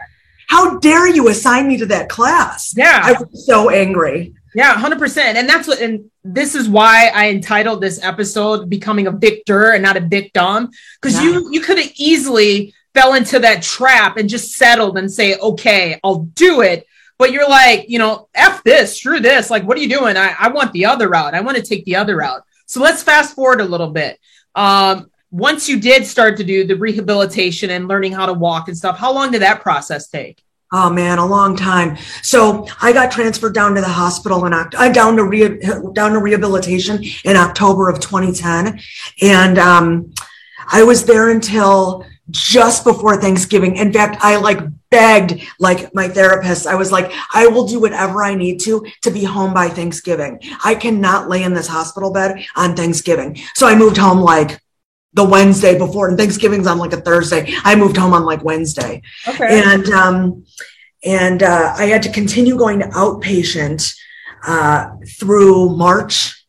How 0.49 0.79
dare 0.79 1.09
you 1.09 1.29
assign 1.29 1.69
me 1.69 1.77
to 1.79 1.87
that 1.87 2.09
class? 2.09 2.75
Yeah. 2.77 3.01
I 3.03 3.13
was 3.13 3.47
so 3.47 3.71
angry. 3.71 4.35
Yeah, 4.55 4.75
100%. 4.75 5.19
And 5.19 5.49
that's 5.49 5.67
what, 5.67 5.81
and 5.81 6.11
this 6.23 6.55
is 6.55 6.69
why 6.69 7.11
I 7.13 7.31
entitled 7.31 7.81
this 7.81 8.03
episode 8.05 8.71
Becoming 8.71 9.09
a 9.09 9.11
Victor 9.11 9.73
and 9.73 9.83
not 9.83 9.97
a 9.97 10.01
Victim. 10.01 10.71
Because 11.01 11.17
yeah. 11.17 11.25
you, 11.25 11.53
you 11.53 11.61
could 11.61 11.79
have 11.79 11.91
easily 11.97 12.73
fell 12.95 13.15
into 13.15 13.41
that 13.41 13.63
trap 13.63 14.17
and 14.17 14.29
just 14.29 14.53
settled 14.53 14.97
and 14.97 15.13
say, 15.13 15.37
okay, 15.39 15.99
I'll 16.05 16.21
do 16.21 16.61
it 16.61 16.87
but 17.19 17.33
you're 17.33 17.49
like, 17.49 17.89
you 17.89 17.99
know, 17.99 18.29
F 18.35 18.63
this, 18.65 18.99
screw 18.99 19.21
this. 19.21 19.51
Like, 19.51 19.65
what 19.65 19.77
are 19.77 19.81
you 19.81 19.89
doing? 19.89 20.17
I, 20.17 20.35
I 20.39 20.49
want 20.49 20.73
the 20.73 20.87
other 20.87 21.09
route. 21.09 21.35
I 21.35 21.41
want 21.41 21.57
to 21.57 21.63
take 21.63 21.85
the 21.85 21.97
other 21.97 22.17
route. 22.17 22.43
So 22.67 22.81
let's 22.81 23.03
fast 23.03 23.35
forward 23.35 23.61
a 23.61 23.65
little 23.65 23.91
bit. 23.91 24.19
Um, 24.55 25.11
once 25.31 25.69
you 25.69 25.81
did 25.81 26.07
start 26.07 26.37
to 26.37 26.45
do 26.45 26.65
the 26.65 26.77
rehabilitation 26.77 27.71
and 27.71 27.89
learning 27.89 28.13
how 28.13 28.27
to 28.27 28.33
walk 28.33 28.69
and 28.69 28.77
stuff, 28.77 28.99
how 28.99 29.13
long 29.13 29.33
did 29.33 29.43
that 29.43 29.63
process 29.63 30.09
take? 30.09 30.41
Oh 30.73 30.91
man, 30.91 31.19
a 31.19 31.27
long 31.27 31.57
time. 31.57 31.97
So 32.23 32.67
I 32.81 32.93
got 32.93 33.13
transferred 33.13 33.55
down 33.55 33.75
to 33.75 33.81
the 33.81 33.89
hospital 33.89 34.45
and 34.45 34.55
uh, 34.55 34.89
down 34.91 35.17
to 35.17 35.25
re- 35.25 35.61
down 35.93 36.13
to 36.13 36.19
rehabilitation 36.19 37.05
in 37.25 37.37
October 37.37 37.89
of 37.89 38.01
2010, 38.01 38.81
and 39.23 39.59
um, 39.59 40.13
I 40.67 40.83
was 40.83 41.05
there 41.05 41.31
until 41.31 42.05
just 42.31 42.85
before 42.85 43.21
Thanksgiving. 43.21 43.77
In 43.77 43.93
fact, 43.93 44.19
I 44.21 44.37
like 44.37 44.61
begged 44.91 45.47
like 45.59 45.95
my 45.95 46.09
therapist. 46.09 46.67
I 46.67 46.75
was 46.75 46.91
like, 46.91 47.13
I 47.33 47.47
will 47.47 47.67
do 47.67 47.81
whatever 47.81 48.23
I 48.23 48.35
need 48.35 48.61
to 48.61 48.87
to 49.03 49.11
be 49.11 49.25
home 49.25 49.53
by 49.53 49.69
Thanksgiving. 49.69 50.41
I 50.65 50.75
cannot 50.75 51.29
lay 51.29 51.43
in 51.43 51.55
this 51.55 51.69
hospital 51.69 52.13
bed 52.13 52.45
on 52.57 52.77
Thanksgiving. 52.77 53.39
So 53.55 53.67
I 53.67 53.75
moved 53.75 53.97
home 53.97 54.21
like 54.21 54.61
the 55.13 55.25
Wednesday 55.25 55.79
before 55.79 56.09
and 56.09 56.19
Thanksgiving's 56.19 56.67
on 56.67 56.79
like 56.79 56.93
a 56.93 57.01
Thursday. 57.01 57.55
I 57.63 57.77
moved 57.77 57.97
home 57.97 58.15
on 58.15 58.25
like 58.25 58.43
Wednesday. 58.43 59.03
Okay. 59.29 59.63
And 59.63 59.89
um 59.91 60.45
and 61.05 61.43
uh, 61.43 61.75
I 61.77 61.87
had 61.87 62.03
to 62.05 62.13
continue 62.13 62.57
going 62.57 62.81
to 62.81 62.87
outpatient 62.87 63.95
uh, 64.47 64.91
through 65.19 65.77
March 65.77 66.44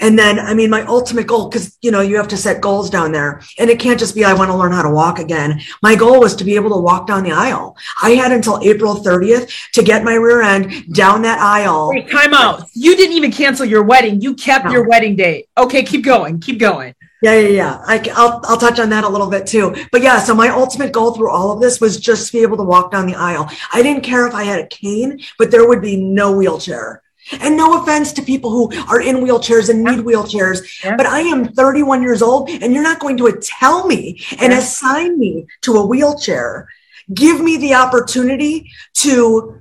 and 0.00 0.18
then, 0.18 0.38
I 0.38 0.54
mean, 0.54 0.70
my 0.70 0.82
ultimate 0.82 1.26
goal, 1.26 1.48
because, 1.48 1.76
you 1.82 1.90
know, 1.90 2.00
you 2.00 2.16
have 2.16 2.28
to 2.28 2.36
set 2.36 2.60
goals 2.60 2.90
down 2.90 3.12
there 3.12 3.42
and 3.58 3.70
it 3.70 3.78
can't 3.78 3.98
just 3.98 4.14
be, 4.14 4.24
I 4.24 4.34
want 4.34 4.50
to 4.50 4.56
learn 4.56 4.72
how 4.72 4.82
to 4.82 4.90
walk 4.90 5.18
again. 5.18 5.60
My 5.82 5.94
goal 5.94 6.20
was 6.20 6.34
to 6.36 6.44
be 6.44 6.54
able 6.54 6.70
to 6.70 6.80
walk 6.80 7.06
down 7.06 7.22
the 7.22 7.32
aisle. 7.32 7.76
I 8.02 8.10
had 8.10 8.32
until 8.32 8.60
April 8.62 8.96
30th 8.96 9.52
to 9.72 9.82
get 9.82 10.04
my 10.04 10.14
rear 10.14 10.42
end 10.42 10.92
down 10.94 11.22
that 11.22 11.38
aisle. 11.38 11.90
Wait, 11.90 12.10
time 12.10 12.34
out. 12.34 12.68
You 12.74 12.96
didn't 12.96 13.16
even 13.16 13.32
cancel 13.32 13.66
your 13.66 13.82
wedding. 13.82 14.20
You 14.20 14.34
kept 14.34 14.66
no. 14.66 14.72
your 14.72 14.88
wedding 14.88 15.16
date. 15.16 15.48
Okay, 15.56 15.82
keep 15.82 16.04
going. 16.04 16.40
Keep 16.40 16.58
going. 16.58 16.94
Yeah, 17.22 17.38
yeah, 17.38 17.48
yeah. 17.48 17.82
I, 17.86 17.98
will 17.98 18.40
I'll 18.44 18.58
touch 18.58 18.80
on 18.80 18.90
that 18.90 19.04
a 19.04 19.08
little 19.08 19.30
bit 19.30 19.46
too. 19.46 19.76
But 19.92 20.02
yeah, 20.02 20.18
so 20.18 20.34
my 20.34 20.48
ultimate 20.48 20.92
goal 20.92 21.14
through 21.14 21.30
all 21.30 21.52
of 21.52 21.60
this 21.60 21.80
was 21.80 22.00
just 22.00 22.26
to 22.26 22.32
be 22.32 22.42
able 22.42 22.56
to 22.56 22.64
walk 22.64 22.90
down 22.90 23.06
the 23.06 23.14
aisle. 23.14 23.48
I 23.72 23.82
didn't 23.82 24.02
care 24.02 24.26
if 24.26 24.34
I 24.34 24.42
had 24.42 24.58
a 24.58 24.66
cane, 24.66 25.20
but 25.38 25.52
there 25.52 25.66
would 25.66 25.80
be 25.80 25.96
no 25.96 26.32
wheelchair. 26.32 27.01
And 27.32 27.56
no 27.56 27.80
offense 27.80 28.12
to 28.14 28.22
people 28.22 28.50
who 28.50 28.72
are 28.88 29.00
in 29.00 29.16
wheelchairs 29.16 29.68
and 29.68 29.84
need 29.84 30.00
wheelchairs, 30.00 30.82
yeah. 30.84 30.96
but 30.96 31.06
I 31.06 31.20
am 31.20 31.48
31 31.48 32.02
years 32.02 32.20
old 32.20 32.50
and 32.50 32.72
you're 32.72 32.82
not 32.82 33.00
going 33.00 33.16
to 33.18 33.40
tell 33.40 33.86
me 33.86 34.20
and 34.40 34.52
assign 34.52 35.18
me 35.18 35.46
to 35.62 35.74
a 35.74 35.86
wheelchair. 35.86 36.68
Give 37.12 37.40
me 37.40 37.56
the 37.56 37.74
opportunity 37.74 38.70
to 38.94 39.58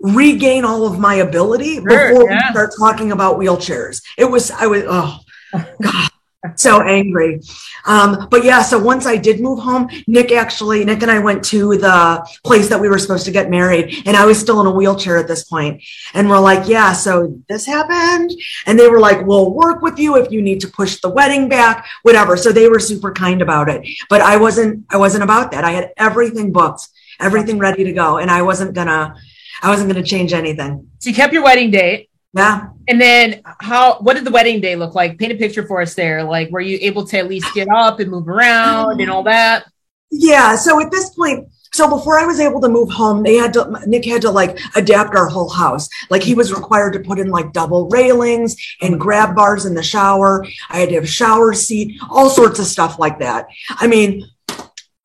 regain 0.00 0.64
all 0.64 0.86
of 0.86 0.98
my 0.98 1.16
ability 1.16 1.76
sure, 1.76 1.84
before 1.84 2.30
yeah. 2.30 2.36
we 2.48 2.52
start 2.52 2.72
talking 2.78 3.12
about 3.12 3.38
wheelchairs. 3.38 4.02
It 4.18 4.24
was, 4.24 4.50
I 4.50 4.66
was, 4.66 4.82
oh, 4.86 5.20
God 5.82 6.09
so 6.56 6.80
angry. 6.82 7.40
Um, 7.84 8.28
but 8.30 8.44
yeah, 8.44 8.62
so 8.62 8.78
once 8.78 9.06
I 9.06 9.16
did 9.16 9.40
move 9.40 9.58
home, 9.58 9.88
Nick 10.06 10.32
actually, 10.32 10.84
Nick 10.84 11.02
and 11.02 11.10
I 11.10 11.18
went 11.18 11.44
to 11.46 11.76
the 11.76 12.26
place 12.44 12.68
that 12.68 12.80
we 12.80 12.88
were 12.88 12.98
supposed 12.98 13.26
to 13.26 13.30
get 13.30 13.50
married, 13.50 14.02
and 14.06 14.16
I 14.16 14.24
was 14.24 14.38
still 14.38 14.60
in 14.60 14.66
a 14.66 14.70
wheelchair 14.70 15.18
at 15.18 15.28
this 15.28 15.44
point. 15.44 15.82
And 16.14 16.28
we're 16.28 16.38
like, 16.38 16.68
yeah, 16.68 16.92
so 16.92 17.38
this 17.48 17.66
happened. 17.66 18.30
And 18.66 18.78
they 18.78 18.88
were 18.88 19.00
like, 19.00 19.26
we'll 19.26 19.52
work 19.52 19.82
with 19.82 19.98
you 19.98 20.16
if 20.16 20.30
you 20.32 20.42
need 20.42 20.60
to 20.60 20.68
push 20.68 21.00
the 21.00 21.10
wedding 21.10 21.48
back, 21.48 21.86
whatever. 22.02 22.36
So 22.36 22.52
they 22.52 22.68
were 22.68 22.80
super 22.80 23.12
kind 23.12 23.42
about 23.42 23.68
it. 23.68 23.86
But 24.08 24.20
I 24.20 24.36
wasn't, 24.36 24.86
I 24.90 24.96
wasn't 24.96 25.24
about 25.24 25.52
that. 25.52 25.64
I 25.64 25.72
had 25.72 25.92
everything 25.96 26.52
booked, 26.52 26.88
everything 27.18 27.58
ready 27.58 27.84
to 27.84 27.92
go, 27.92 28.18
and 28.18 28.30
I 28.30 28.42
wasn't 28.42 28.74
gonna, 28.74 29.14
I 29.62 29.68
wasn't 29.68 29.90
gonna 29.90 30.04
change 30.04 30.32
anything. 30.32 30.88
So 31.00 31.10
you 31.10 31.16
kept 31.16 31.32
your 31.32 31.44
wedding 31.44 31.70
date. 31.70 32.09
Yeah. 32.32 32.68
And 32.86 33.00
then 33.00 33.42
how 33.60 33.98
what 34.00 34.14
did 34.14 34.24
the 34.24 34.30
wedding 34.30 34.60
day 34.60 34.76
look 34.76 34.94
like? 34.94 35.18
Paint 35.18 35.32
a 35.32 35.36
picture 35.36 35.66
for 35.66 35.80
us 35.80 35.94
there. 35.94 36.22
Like 36.22 36.50
were 36.50 36.60
you 36.60 36.78
able 36.80 37.04
to 37.06 37.18
at 37.18 37.28
least 37.28 37.52
get 37.54 37.68
up 37.68 37.98
and 38.00 38.10
move 38.10 38.28
around 38.28 39.00
and 39.00 39.10
all 39.10 39.24
that? 39.24 39.64
Yeah. 40.10 40.56
So 40.56 40.80
at 40.80 40.90
this 40.90 41.10
point, 41.10 41.48
so 41.72 41.88
before 41.88 42.18
I 42.18 42.26
was 42.26 42.40
able 42.40 42.60
to 42.60 42.68
move 42.68 42.90
home, 42.90 43.22
they 43.22 43.36
had 43.36 43.52
to 43.54 43.80
Nick 43.86 44.04
had 44.04 44.22
to 44.22 44.30
like 44.30 44.58
adapt 44.76 45.14
our 45.16 45.26
whole 45.26 45.48
house. 45.48 45.88
Like 46.08 46.22
he 46.22 46.34
was 46.34 46.52
required 46.52 46.92
to 46.94 47.00
put 47.00 47.18
in 47.18 47.30
like 47.30 47.52
double 47.52 47.88
railings 47.88 48.56
and 48.80 49.00
grab 49.00 49.34
bars 49.34 49.66
in 49.66 49.74
the 49.74 49.82
shower. 49.82 50.46
I 50.68 50.78
had 50.78 50.88
to 50.90 50.96
have 50.96 51.04
a 51.04 51.08
shower 51.08 51.52
seat, 51.52 52.00
all 52.10 52.30
sorts 52.30 52.58
of 52.58 52.66
stuff 52.66 52.98
like 52.98 53.18
that. 53.20 53.48
I 53.70 53.86
mean, 53.86 54.28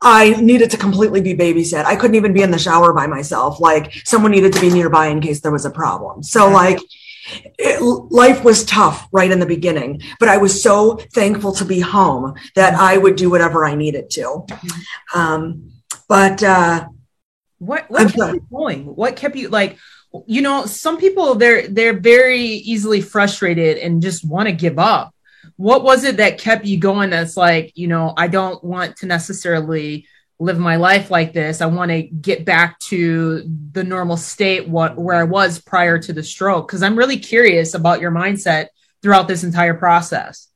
I 0.01 0.39
needed 0.41 0.69
to 0.71 0.77
completely 0.77 1.21
be 1.21 1.35
babysat. 1.35 1.85
I 1.85 1.95
couldn't 1.95 2.15
even 2.15 2.33
be 2.33 2.41
in 2.41 2.51
the 2.51 2.59
shower 2.59 2.93
by 2.93 3.07
myself. 3.07 3.59
Like 3.59 3.93
someone 4.05 4.31
needed 4.31 4.53
to 4.53 4.61
be 4.61 4.69
nearby 4.69 5.07
in 5.07 5.21
case 5.21 5.41
there 5.41 5.51
was 5.51 5.65
a 5.65 5.71
problem. 5.71 6.23
So 6.23 6.49
like 6.49 6.79
it, 7.27 7.81
life 8.11 8.43
was 8.43 8.65
tough 8.65 9.07
right 9.11 9.31
in 9.31 9.39
the 9.39 9.45
beginning, 9.45 10.01
but 10.19 10.29
I 10.29 10.37
was 10.37 10.61
so 10.61 10.97
thankful 11.13 11.53
to 11.53 11.65
be 11.65 11.79
home 11.79 12.35
that 12.55 12.73
I 12.75 12.97
would 12.97 13.15
do 13.15 13.29
whatever 13.29 13.65
I 13.65 13.75
needed 13.75 14.09
to. 14.11 14.45
Um, 15.13 15.71
but 16.07 16.43
uh, 16.43 16.87
what 17.59 17.89
what 17.89 18.13
kept 18.13 18.33
you 18.33 18.47
going? 18.51 18.85
What 18.85 19.15
kept 19.15 19.35
you 19.35 19.49
like? 19.49 19.77
You 20.27 20.41
know, 20.41 20.65
some 20.65 20.97
people 20.97 21.35
they're 21.35 21.67
they're 21.67 21.99
very 21.99 22.43
easily 22.43 23.01
frustrated 23.01 23.77
and 23.77 24.01
just 24.01 24.27
want 24.27 24.47
to 24.47 24.53
give 24.53 24.79
up. 24.79 25.13
What 25.57 25.83
was 25.83 26.03
it 26.03 26.17
that 26.17 26.37
kept 26.37 26.65
you 26.65 26.79
going? 26.79 27.09
That's 27.09 27.37
like, 27.37 27.71
you 27.75 27.87
know, 27.87 28.13
I 28.17 28.27
don't 28.27 28.63
want 28.63 28.97
to 28.97 29.05
necessarily 29.05 30.07
live 30.39 30.59
my 30.59 30.75
life 30.75 31.09
like 31.09 31.33
this. 31.33 31.61
I 31.61 31.65
want 31.67 31.91
to 31.91 32.01
get 32.01 32.45
back 32.45 32.79
to 32.79 33.43
the 33.71 33.83
normal 33.83 34.17
state 34.17 34.67
what 34.67 34.97
where 34.97 35.15
I 35.15 35.23
was 35.23 35.59
prior 35.59 35.97
to 35.99 36.13
the 36.13 36.23
stroke 36.23 36.67
because 36.67 36.83
I'm 36.83 36.97
really 36.97 37.17
curious 37.17 37.73
about 37.73 38.01
your 38.01 38.11
mindset 38.11 38.67
throughout 39.01 39.27
this 39.27 39.43
entire 39.43 39.75
process. 39.75 40.49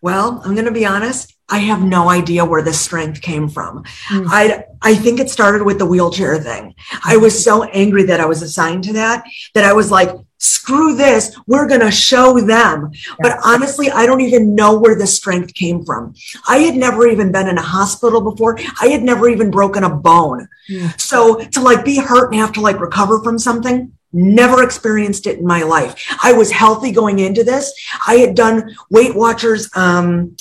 Well, 0.00 0.42
I'm 0.44 0.54
going 0.54 0.66
to 0.66 0.72
be 0.72 0.86
honest. 0.86 1.34
I 1.52 1.58
have 1.58 1.82
no 1.82 2.08
idea 2.08 2.44
where 2.44 2.62
this 2.62 2.80
strength 2.80 3.20
came 3.20 3.48
from. 3.48 3.84
Mm. 4.08 4.26
I 4.28 4.64
I 4.80 4.94
think 4.94 5.20
it 5.20 5.30
started 5.30 5.62
with 5.62 5.78
the 5.78 5.86
wheelchair 5.86 6.38
thing. 6.38 6.74
I 7.04 7.18
was 7.18 7.44
so 7.48 7.64
angry 7.64 8.04
that 8.04 8.20
I 8.20 8.26
was 8.26 8.40
assigned 8.42 8.84
to 8.84 8.94
that 8.94 9.24
that 9.54 9.64
I 9.64 9.74
was 9.74 9.90
like, 9.90 10.10
screw 10.38 10.96
this. 10.96 11.38
We're 11.46 11.68
going 11.68 11.82
to 11.82 11.90
show 11.90 12.40
them. 12.40 12.90
But 13.20 13.38
honestly, 13.44 13.90
I 13.90 14.06
don't 14.06 14.22
even 14.22 14.56
know 14.56 14.76
where 14.76 14.96
the 14.96 15.06
strength 15.06 15.54
came 15.54 15.84
from. 15.84 16.14
I 16.48 16.58
had 16.58 16.74
never 16.74 17.06
even 17.06 17.30
been 17.30 17.48
in 17.48 17.58
a 17.58 17.62
hospital 17.76 18.20
before. 18.20 18.58
I 18.80 18.88
had 18.88 19.02
never 19.02 19.28
even 19.28 19.52
broken 19.52 19.84
a 19.84 19.94
bone. 19.94 20.48
Mm. 20.68 21.00
So 21.00 21.44
to 21.44 21.60
like 21.60 21.84
be 21.84 21.98
hurt 21.98 22.32
and 22.32 22.40
have 22.40 22.52
to 22.54 22.60
like 22.60 22.80
recover 22.80 23.22
from 23.22 23.38
something, 23.38 23.92
never 24.12 24.62
experienced 24.62 25.26
it 25.26 25.38
in 25.38 25.46
my 25.46 25.62
life. 25.62 25.94
I 26.22 26.32
was 26.32 26.50
healthy 26.50 26.92
going 26.92 27.18
into 27.18 27.44
this. 27.44 27.72
I 28.06 28.16
had 28.16 28.34
done 28.34 28.74
Weight 28.90 29.14
Watchers, 29.14 29.70
um, 29.76 30.36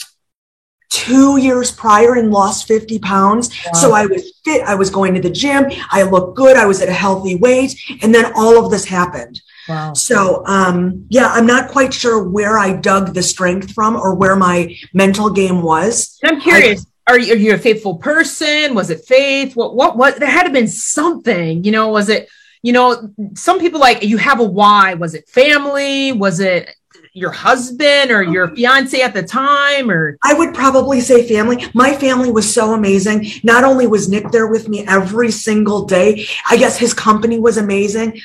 two 1.02 1.38
years 1.38 1.72
prior 1.72 2.14
and 2.14 2.30
lost 2.30 2.68
50 2.68 3.00
pounds. 3.00 3.50
Wow. 3.66 3.72
So 3.74 3.94
I 3.94 4.06
was 4.06 4.34
fit. 4.46 4.62
I 4.62 4.76
was 4.76 4.92
going 4.92 5.16
to 5.16 5.22
the 5.22 5.32
gym. 5.32 5.66
I 5.90 6.04
looked 6.04 6.38
good. 6.38 6.56
I 6.56 6.68
was 6.68 6.80
at 6.80 6.90
a 6.90 6.94
healthy 6.94 7.36
weight. 7.36 7.74
And 8.04 8.14
then 8.14 8.32
all 8.36 8.64
of 8.64 8.70
this 8.70 8.86
happened. 8.86 9.42
Wow. 9.68 9.94
So, 9.94 10.46
um, 10.46 11.08
yeah, 11.10 11.28
I'm 11.28 11.48
not 11.48 11.72
quite 11.72 11.92
sure 11.92 12.28
where 12.28 12.60
I 12.60 12.74
dug 12.74 13.16
the 13.16 13.24
strength 13.24 13.74
from 13.74 13.96
or 13.96 14.14
where 14.14 14.36
my 14.36 14.76
mental 14.94 15.32
game 15.32 15.64
was. 15.64 16.20
I'm 16.24 16.40
curious. 16.40 16.86
I, 17.08 17.14
are 17.14 17.20
you, 17.20 17.34
are 17.34 17.38
you 17.38 17.54
a 17.56 17.58
faithful 17.58 17.98
person? 17.98 18.76
Was 18.76 18.92
it 18.92 19.04
faith? 19.06 19.56
What, 19.56 19.76
what, 19.76 19.98
what, 19.98 20.20
there 20.20 20.30
had 20.30 20.44
to 20.44 20.50
have 20.50 20.54
been 20.54 20.68
something, 20.68 21.64
you 21.64 21.72
know, 21.72 21.90
was 21.90 22.10
it, 22.10 22.30
you 22.62 22.74
know, 22.74 23.12
some 23.34 23.60
people 23.60 23.80
like 23.80 24.04
you 24.04 24.18
have 24.18 24.40
a 24.40 24.44
why. 24.44 24.94
Was 24.94 25.16
it 25.16 25.28
family? 25.28 26.12
Was 26.12 26.40
it 26.40 26.76
your 27.14 27.32
husband 27.32 28.10
or 28.10 28.24
your 28.24 28.56
fiance 28.56 29.02
at 29.02 29.14
the 29.14 29.24
time 29.24 29.92
or 29.92 30.18
I 30.24 30.34
would 30.34 30.54
probably 30.54 31.02
say 31.02 31.28
family. 31.28 31.66
My 31.74 31.94
family 31.94 32.32
was 32.32 32.52
so 32.52 32.74
amazing. 32.74 33.28
Not 33.44 33.64
only 33.66 33.86
was 33.86 34.08
Nick 34.08 34.32
there 34.32 34.48
with 34.48 34.70
me 34.70 34.86
every 34.88 35.32
single 35.32 35.86
day, 35.86 36.26
I 36.50 36.56
guess 36.58 36.78
his 36.78 36.94
company 36.94 37.38
was 37.38 37.58
amazing. 37.58 38.22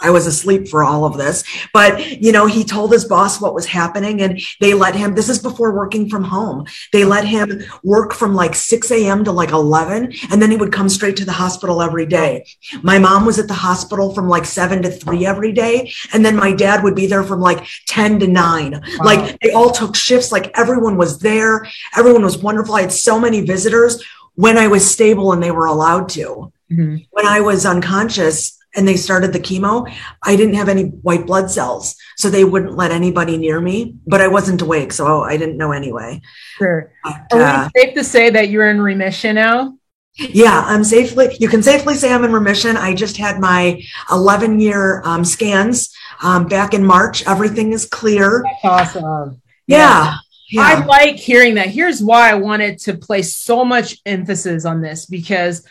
I 0.00 0.10
was 0.10 0.26
asleep 0.26 0.68
for 0.68 0.84
all 0.84 1.04
of 1.04 1.16
this, 1.16 1.44
but 1.72 2.22
you 2.22 2.32
know, 2.32 2.46
he 2.46 2.64
told 2.64 2.92
his 2.92 3.04
boss 3.04 3.40
what 3.40 3.54
was 3.54 3.66
happening 3.66 4.22
and 4.22 4.40
they 4.60 4.74
let 4.74 4.94
him, 4.94 5.14
this 5.14 5.28
is 5.28 5.38
before 5.40 5.74
working 5.74 6.08
from 6.08 6.24
home. 6.24 6.66
They 6.92 7.04
let 7.04 7.24
him 7.24 7.62
work 7.82 8.14
from 8.14 8.34
like 8.34 8.54
6 8.54 8.90
a.m. 8.90 9.24
to 9.24 9.32
like 9.32 9.50
11. 9.50 10.12
And 10.30 10.40
then 10.40 10.50
he 10.50 10.56
would 10.56 10.72
come 10.72 10.88
straight 10.88 11.16
to 11.16 11.24
the 11.24 11.32
hospital 11.32 11.82
every 11.82 12.06
day. 12.06 12.46
My 12.82 12.98
mom 12.98 13.26
was 13.26 13.38
at 13.38 13.48
the 13.48 13.54
hospital 13.54 14.14
from 14.14 14.28
like 14.28 14.44
seven 14.44 14.82
to 14.82 14.90
three 14.90 15.26
every 15.26 15.52
day. 15.52 15.92
And 16.12 16.24
then 16.24 16.36
my 16.36 16.52
dad 16.52 16.82
would 16.84 16.94
be 16.94 17.06
there 17.06 17.24
from 17.24 17.40
like 17.40 17.66
10 17.86 18.20
to 18.20 18.26
nine. 18.26 18.72
Wow. 18.72 19.04
Like 19.04 19.38
they 19.40 19.52
all 19.52 19.70
took 19.70 19.96
shifts. 19.96 20.30
Like 20.30 20.56
everyone 20.56 20.96
was 20.96 21.18
there. 21.18 21.66
Everyone 21.96 22.22
was 22.22 22.38
wonderful. 22.38 22.74
I 22.74 22.82
had 22.82 22.92
so 22.92 23.18
many 23.18 23.40
visitors 23.40 24.02
when 24.34 24.56
I 24.56 24.68
was 24.68 24.88
stable 24.88 25.32
and 25.32 25.42
they 25.42 25.50
were 25.50 25.66
allowed 25.66 26.08
to. 26.10 26.52
Mm-hmm. 26.70 26.96
When 27.10 27.26
I 27.26 27.40
was 27.40 27.66
unconscious, 27.66 28.57
and 28.74 28.86
they 28.86 28.96
started 28.96 29.32
the 29.32 29.40
chemo, 29.40 29.90
I 30.22 30.36
didn't 30.36 30.54
have 30.54 30.68
any 30.68 30.84
white 30.84 31.26
blood 31.26 31.50
cells. 31.50 31.96
So 32.16 32.30
they 32.30 32.44
wouldn't 32.44 32.76
let 32.76 32.90
anybody 32.90 33.36
near 33.36 33.60
me, 33.60 33.96
but 34.06 34.20
I 34.20 34.28
wasn't 34.28 34.62
awake. 34.62 34.92
So 34.92 35.22
I 35.22 35.36
didn't 35.36 35.56
know 35.56 35.72
anyway. 35.72 36.20
Sure. 36.56 36.92
But, 37.02 37.32
Are 37.32 37.42
uh, 37.42 37.70
we 37.74 37.80
safe 37.80 37.94
to 37.94 38.04
say 38.04 38.30
that 38.30 38.48
you're 38.50 38.70
in 38.70 38.80
remission 38.80 39.36
now? 39.36 39.78
Yeah, 40.18 40.64
I'm 40.66 40.82
safely, 40.82 41.36
you 41.38 41.48
can 41.48 41.62
safely 41.62 41.94
say 41.94 42.12
I'm 42.12 42.24
in 42.24 42.32
remission. 42.32 42.76
I 42.76 42.94
just 42.94 43.16
had 43.16 43.38
my 43.38 43.80
11 44.10 44.58
year 44.58 45.00
um, 45.04 45.24
scans 45.24 45.94
um, 46.22 46.48
back 46.48 46.74
in 46.74 46.84
March. 46.84 47.24
Everything 47.26 47.72
is 47.72 47.86
clear. 47.86 48.42
That's 48.62 48.96
awesome. 48.96 49.40
Yeah. 49.68 50.16
yeah. 50.50 50.62
I 50.62 50.84
like 50.84 51.16
hearing 51.16 51.54
that. 51.54 51.68
Here's 51.68 52.02
why 52.02 52.30
I 52.30 52.34
wanted 52.34 52.78
to 52.80 52.94
place 52.94 53.36
so 53.36 53.64
much 53.64 53.98
emphasis 54.04 54.64
on 54.64 54.80
this 54.80 55.06
because 55.06 55.64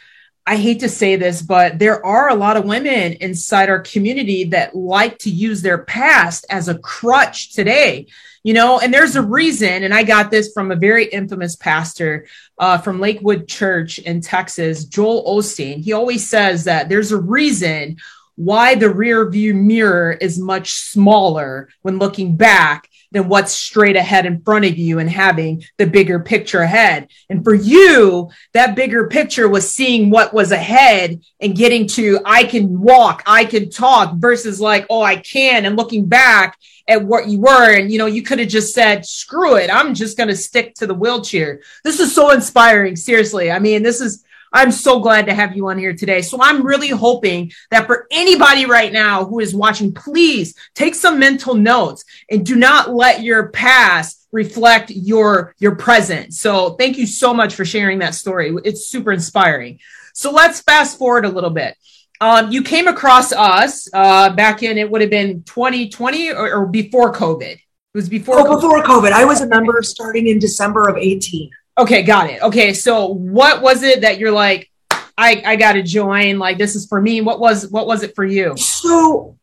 I 0.50 0.56
hate 0.56 0.80
to 0.80 0.88
say 0.88 1.18
this, 1.18 1.42
but 1.42 1.78
there 1.78 2.04
are 2.06 2.30
a 2.30 2.36
lot 2.36 2.56
of 2.56 2.64
women 2.64 3.12
inside 3.20 3.68
our 3.68 3.82
community 3.82 4.46
that 4.46 4.74
like 4.74 5.18
to 5.20 5.30
use 5.30 5.62
their 5.62 5.80
past 5.80 6.46
as 6.50 6.70
a 6.70 6.80
crutch 6.80 7.52
today. 7.52 8.08
You 8.44 8.54
know, 8.54 8.80
and 8.80 8.94
there's 8.94 9.18
a 9.18 9.22
reason, 9.22 9.84
and 9.84 9.94
I 9.94 10.04
got 10.04 10.32
this 10.32 10.54
from 10.54 10.72
a 10.72 10.78
very 10.78 11.04
infamous 11.04 11.58
pastor 11.58 12.28
uh, 12.58 12.78
from 12.78 13.02
Lakewood 13.02 13.50
Church 13.50 14.00
in 14.00 14.22
Texas, 14.22 14.86
Joel 14.86 15.26
Osteen. 15.26 15.84
He 15.84 15.92
always 15.92 16.30
says 16.30 16.64
that 16.64 16.88
there's 16.88 17.12
a 17.12 17.20
reason 17.20 17.98
why 18.36 18.76
the 18.76 18.90
rear 18.90 19.30
view 19.30 19.54
mirror 19.54 20.14
is 20.14 20.40
much 20.40 20.72
smaller 20.72 21.68
when 21.82 22.00
looking 22.00 22.38
back 22.38 22.90
than 23.12 23.30
what's 23.30 23.52
straight 23.52 23.96
ahead 23.96 24.26
in 24.26 24.42
front 24.42 24.66
of 24.66 24.78
you 24.78 25.00
and 25.00 25.10
having 25.10 25.64
the 25.78 25.88
bigger 25.88 26.20
picture 26.20 26.62
ahead. 26.62 27.10
And 27.30 27.44
for 27.44 27.54
you, 27.54 28.30
that 28.54 28.76
bigger 28.76 29.08
picture 29.08 29.48
was 29.48 29.70
seeing 29.70 30.10
what 30.10 30.34
was 30.34 30.52
ahead 30.52 31.22
and 31.40 31.56
getting 31.56 31.88
to, 31.88 32.20
I 32.26 32.44
can 32.44 32.82
walk, 32.82 33.24
I 33.26 33.46
can 33.46 33.70
talk 33.70 34.16
versus 34.16 34.60
like, 34.60 34.86
oh, 34.90 35.02
I 35.02 35.18
can. 35.18 35.66
And 35.66 35.78
looking 35.78 36.06
back 36.06 36.58
at 36.88 37.04
what 37.04 37.28
you 37.28 37.40
were. 37.40 37.78
And, 37.78 37.92
you 37.92 37.98
know, 37.98 38.06
you 38.06 38.22
could 38.22 38.40
have 38.40 38.48
just 38.48 38.74
said, 38.74 39.06
screw 39.06 39.56
it. 39.56 39.70
I'm 39.74 39.94
just 39.94 40.18
going 40.18 40.30
to 40.30 40.36
stick 40.36 40.74
to 40.76 40.88
the 40.88 40.94
wheelchair. 40.94 41.62
This 41.84 42.00
is 42.00 42.14
so 42.14 42.32
inspiring. 42.32 42.96
Seriously. 42.96 43.52
I 43.52 43.60
mean, 43.60 43.84
this 43.84 44.02
is, 44.02 44.24
I'm 44.54 44.72
so 44.72 45.00
glad 45.00 45.26
to 45.26 45.34
have 45.34 45.56
you 45.56 45.68
on 45.70 45.78
here 45.78 45.94
today. 45.94 46.22
So 46.22 46.40
I'm 46.42 46.66
really 46.66 46.90
hoping 46.90 47.52
that 47.72 47.86
for 47.88 48.08
anybody 48.12 48.66
right 48.66 48.92
now 48.92 49.26
who 49.26 49.40
is 49.40 49.54
watching, 49.54 49.94
please 49.94 50.56
take 50.74 50.96
some 50.96 51.20
mental 51.20 51.56
notes 51.56 52.06
and 52.30 52.46
do 52.46 52.56
not 52.56 52.94
let 52.94 53.24
your 53.24 53.50
past 53.50 54.28
reflect 54.32 54.90
your 54.92 55.56
your 55.60 55.76
present. 55.76 56.34
So 56.34 56.72
thank 56.72 56.98
you 56.98 57.06
so 57.06 57.34
much 57.34 57.56
for 57.56 57.66
sharing 57.66 58.00
that 58.00 58.16
story. 58.16 58.54
It's 58.64 58.88
super 58.88 59.12
inspiring. 59.12 59.80
So 60.14 60.32
let's 60.32 60.62
fast 60.62 60.98
forward 60.98 61.26
a 61.26 61.30
little 61.30 61.50
bit. 61.50 61.76
Um, 62.20 62.52
you 62.52 62.64
came 62.64 62.88
across 62.88 63.32
us 63.32 63.88
uh, 63.94 64.32
back 64.32 64.64
in 64.64 64.78
it 64.78 64.90
would 64.90 65.02
have 65.02 65.10
been 65.10 65.44
2020 65.44 66.32
or, 66.32 66.52
or 66.52 66.66
before 66.66 67.14
COVID. 67.14 67.54
It 67.54 67.62
was 67.94 68.10
before. 68.10 68.40
Oh, 68.40 68.44
COVID. 68.44 68.56
before 68.56 68.84
COVID. 68.84 69.12
I 69.12 69.26
was 69.26 69.42
a 69.42 69.48
member 69.48 69.82
starting 69.84 70.28
in 70.28 70.40
December 70.40 70.90
of 70.90 70.98
18. 70.98 71.52
Okay, 71.78 72.02
got 72.04 72.30
it. 72.30 72.42
Okay, 72.42 72.74
so 72.74 73.08
what 73.08 73.62
was 73.62 73.84
it 73.84 74.02
that 74.02 74.18
you're 74.18 74.32
like, 74.32 74.70
I, 75.18 75.42
I 75.46 75.56
got 75.56 75.74
to 75.74 75.84
join. 75.84 76.38
Like 76.38 76.58
this 76.58 76.76
is 76.76 76.86
for 76.86 77.02
me. 77.02 77.22
What 77.22 77.40
was 77.40 77.68
what 77.70 77.88
was 77.88 78.04
it 78.04 78.16
for 78.16 78.26
you? 78.26 78.56
So 78.58 79.38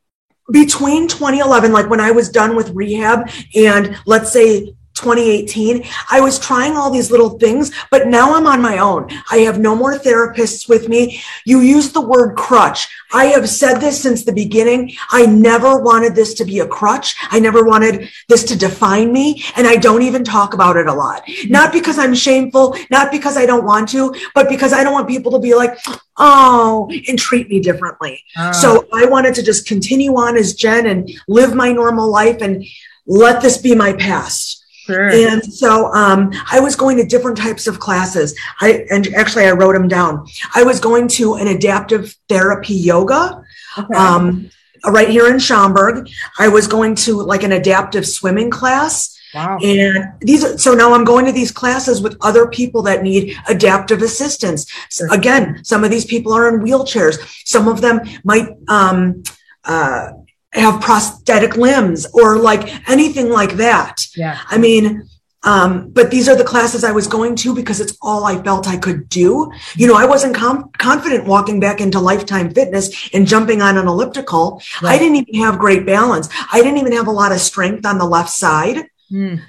between 0.50 1.08
2011, 1.08 1.72
like 1.72 1.88
when 1.88 2.00
I 2.00 2.10
was 2.10 2.28
done 2.28 2.54
with 2.54 2.70
rehab, 2.70 3.30
and 3.54 3.98
let's 4.06 4.32
say 4.32 4.74
2018, 4.94 5.84
I 6.10 6.20
was 6.20 6.38
trying 6.38 6.76
all 6.76 6.90
these 6.90 7.10
little 7.10 7.38
things, 7.38 7.72
but 7.90 8.06
now 8.06 8.34
I'm 8.34 8.46
on 8.46 8.62
my 8.62 8.78
own. 8.78 9.08
I 9.30 9.38
have 9.38 9.58
no 9.58 9.74
more 9.74 9.98
therapists 9.98 10.68
with 10.68 10.88
me. 10.88 11.20
You 11.44 11.60
use 11.60 11.92
the 11.92 12.00
word 12.00 12.36
crutch. 12.36 12.88
I 13.12 13.26
have 13.26 13.48
said 13.48 13.78
this 13.78 14.00
since 14.00 14.24
the 14.24 14.32
beginning. 14.32 14.92
I 15.10 15.26
never 15.26 15.80
wanted 15.80 16.14
this 16.14 16.34
to 16.34 16.44
be 16.44 16.60
a 16.60 16.66
crutch. 16.66 17.16
I 17.30 17.40
never 17.40 17.64
wanted 17.64 18.08
this 18.28 18.44
to 18.44 18.58
define 18.58 19.12
me. 19.12 19.44
And 19.56 19.66
I 19.66 19.76
don't 19.76 20.02
even 20.02 20.24
talk 20.24 20.54
about 20.54 20.76
it 20.76 20.86
a 20.86 20.92
lot. 20.92 21.22
Not 21.48 21.72
because 21.72 21.98
I'm 21.98 22.14
shameful, 22.14 22.76
not 22.90 23.10
because 23.10 23.36
I 23.36 23.46
don't 23.46 23.64
want 23.64 23.88
to, 23.90 24.14
but 24.34 24.48
because 24.48 24.72
I 24.72 24.82
don't 24.82 24.92
want 24.92 25.08
people 25.08 25.32
to 25.32 25.38
be 25.38 25.54
like, 25.54 25.76
oh, 26.16 26.90
and 27.08 27.18
treat 27.18 27.48
me 27.48 27.60
differently. 27.60 28.22
Uh. 28.36 28.52
So 28.52 28.86
I 28.92 29.06
wanted 29.06 29.34
to 29.36 29.42
just 29.42 29.66
continue 29.66 30.14
on 30.16 30.36
as 30.36 30.54
Jen 30.54 30.86
and 30.86 31.10
live 31.28 31.54
my 31.54 31.72
normal 31.72 32.10
life 32.10 32.40
and 32.40 32.64
let 33.06 33.42
this 33.42 33.58
be 33.58 33.74
my 33.74 33.92
past. 33.92 34.63
Sure. 34.86 35.10
And 35.10 35.42
so 35.52 35.92
um, 35.92 36.30
I 36.50 36.60
was 36.60 36.76
going 36.76 36.96
to 36.98 37.04
different 37.04 37.38
types 37.38 37.66
of 37.66 37.80
classes. 37.80 38.38
I 38.60 38.86
and 38.90 39.12
actually 39.14 39.46
I 39.46 39.52
wrote 39.52 39.72
them 39.74 39.88
down. 39.88 40.26
I 40.54 40.62
was 40.62 40.80
going 40.80 41.08
to 41.08 41.34
an 41.34 41.48
adaptive 41.48 42.14
therapy 42.28 42.74
yoga. 42.74 43.42
Okay. 43.78 43.94
Um, 43.94 44.50
right 44.86 45.08
here 45.08 45.28
in 45.32 45.38
Schaumburg. 45.38 46.08
I 46.38 46.48
was 46.48 46.66
going 46.66 46.94
to 46.96 47.22
like 47.22 47.42
an 47.42 47.52
adaptive 47.52 48.06
swimming 48.06 48.50
class. 48.50 49.18
Wow. 49.34 49.58
And 49.62 50.12
these 50.20 50.44
are, 50.44 50.56
so 50.58 50.74
now 50.74 50.94
I'm 50.94 51.04
going 51.04 51.26
to 51.26 51.32
these 51.32 51.50
classes 51.50 52.00
with 52.00 52.16
other 52.20 52.46
people 52.46 52.82
that 52.82 53.02
need 53.02 53.36
adaptive 53.48 54.00
assistance. 54.02 54.66
Sure. 54.90 55.12
Again, 55.12 55.64
some 55.64 55.82
of 55.82 55.90
these 55.90 56.04
people 56.04 56.32
are 56.32 56.48
in 56.48 56.60
wheelchairs. 56.64 57.18
Some 57.44 57.66
of 57.66 57.80
them 57.80 58.00
might 58.22 58.48
um, 58.68 59.24
uh, 59.64 60.10
have 60.54 60.80
prosthetic 60.80 61.56
limbs 61.56 62.06
or 62.12 62.38
like 62.38 62.88
anything 62.88 63.28
like 63.28 63.54
that. 63.54 64.06
Yeah. 64.16 64.38
I 64.46 64.58
mean, 64.58 65.08
um, 65.44 65.90
but 65.90 66.10
these 66.10 66.28
are 66.28 66.36
the 66.36 66.44
classes 66.44 66.84
I 66.84 66.92
was 66.92 67.06
going 67.06 67.36
to 67.36 67.54
because 67.54 67.80
it's 67.80 67.96
all 68.00 68.24
I 68.24 68.42
felt 68.42 68.66
I 68.66 68.78
could 68.78 69.08
do. 69.08 69.52
You 69.74 69.86
know, 69.86 69.94
I 69.94 70.06
wasn't 70.06 70.34
com- 70.34 70.70
confident 70.78 71.26
walking 71.26 71.60
back 71.60 71.80
into 71.80 72.00
lifetime 72.00 72.50
fitness 72.50 73.10
and 73.12 73.26
jumping 73.26 73.60
on 73.60 73.76
an 73.76 73.86
elliptical. 73.86 74.62
Right. 74.82 74.94
I 74.94 74.98
didn't 74.98 75.16
even 75.16 75.42
have 75.42 75.58
great 75.58 75.84
balance. 75.84 76.28
I 76.50 76.62
didn't 76.62 76.78
even 76.78 76.92
have 76.92 77.08
a 77.08 77.12
lot 77.12 77.32
of 77.32 77.40
strength 77.40 77.84
on 77.84 77.98
the 77.98 78.06
left 78.06 78.30
side. 78.30 78.86
Mm. 79.12 79.42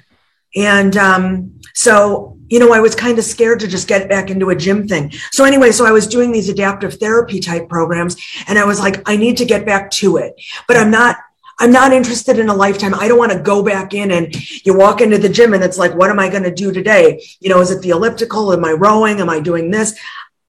And 0.54 0.96
um, 0.96 1.60
so, 1.74 2.35
you 2.48 2.58
know, 2.58 2.72
I 2.72 2.80
was 2.80 2.94
kind 2.94 3.18
of 3.18 3.24
scared 3.24 3.60
to 3.60 3.68
just 3.68 3.88
get 3.88 4.08
back 4.08 4.30
into 4.30 4.50
a 4.50 4.56
gym 4.56 4.86
thing. 4.86 5.12
So, 5.32 5.44
anyway, 5.44 5.72
so 5.72 5.84
I 5.86 5.92
was 5.92 6.06
doing 6.06 6.32
these 6.32 6.48
adaptive 6.48 6.94
therapy 6.94 7.40
type 7.40 7.68
programs, 7.68 8.16
and 8.46 8.58
I 8.58 8.64
was 8.64 8.78
like, 8.78 9.02
I 9.08 9.16
need 9.16 9.36
to 9.38 9.44
get 9.44 9.66
back 9.66 9.90
to 9.92 10.16
it, 10.18 10.34
but 10.68 10.76
I'm 10.76 10.90
not. 10.90 11.16
I'm 11.58 11.72
not 11.72 11.94
interested 11.94 12.38
in 12.38 12.50
a 12.50 12.54
lifetime. 12.54 12.92
I 12.94 13.08
don't 13.08 13.16
want 13.16 13.32
to 13.32 13.38
go 13.38 13.62
back 13.62 13.94
in 13.94 14.10
and 14.10 14.34
you 14.66 14.76
walk 14.76 15.00
into 15.00 15.16
the 15.16 15.30
gym 15.30 15.54
and 15.54 15.64
it's 15.64 15.78
like, 15.78 15.94
what 15.94 16.10
am 16.10 16.18
I 16.18 16.28
going 16.28 16.42
to 16.42 16.50
do 16.50 16.70
today? 16.70 17.26
You 17.40 17.48
know, 17.48 17.60
is 17.60 17.70
it 17.70 17.80
the 17.80 17.90
elliptical? 17.90 18.52
Am 18.52 18.62
I 18.62 18.72
rowing? 18.72 19.20
Am 19.20 19.30
I 19.30 19.40
doing 19.40 19.70
this? 19.70 19.98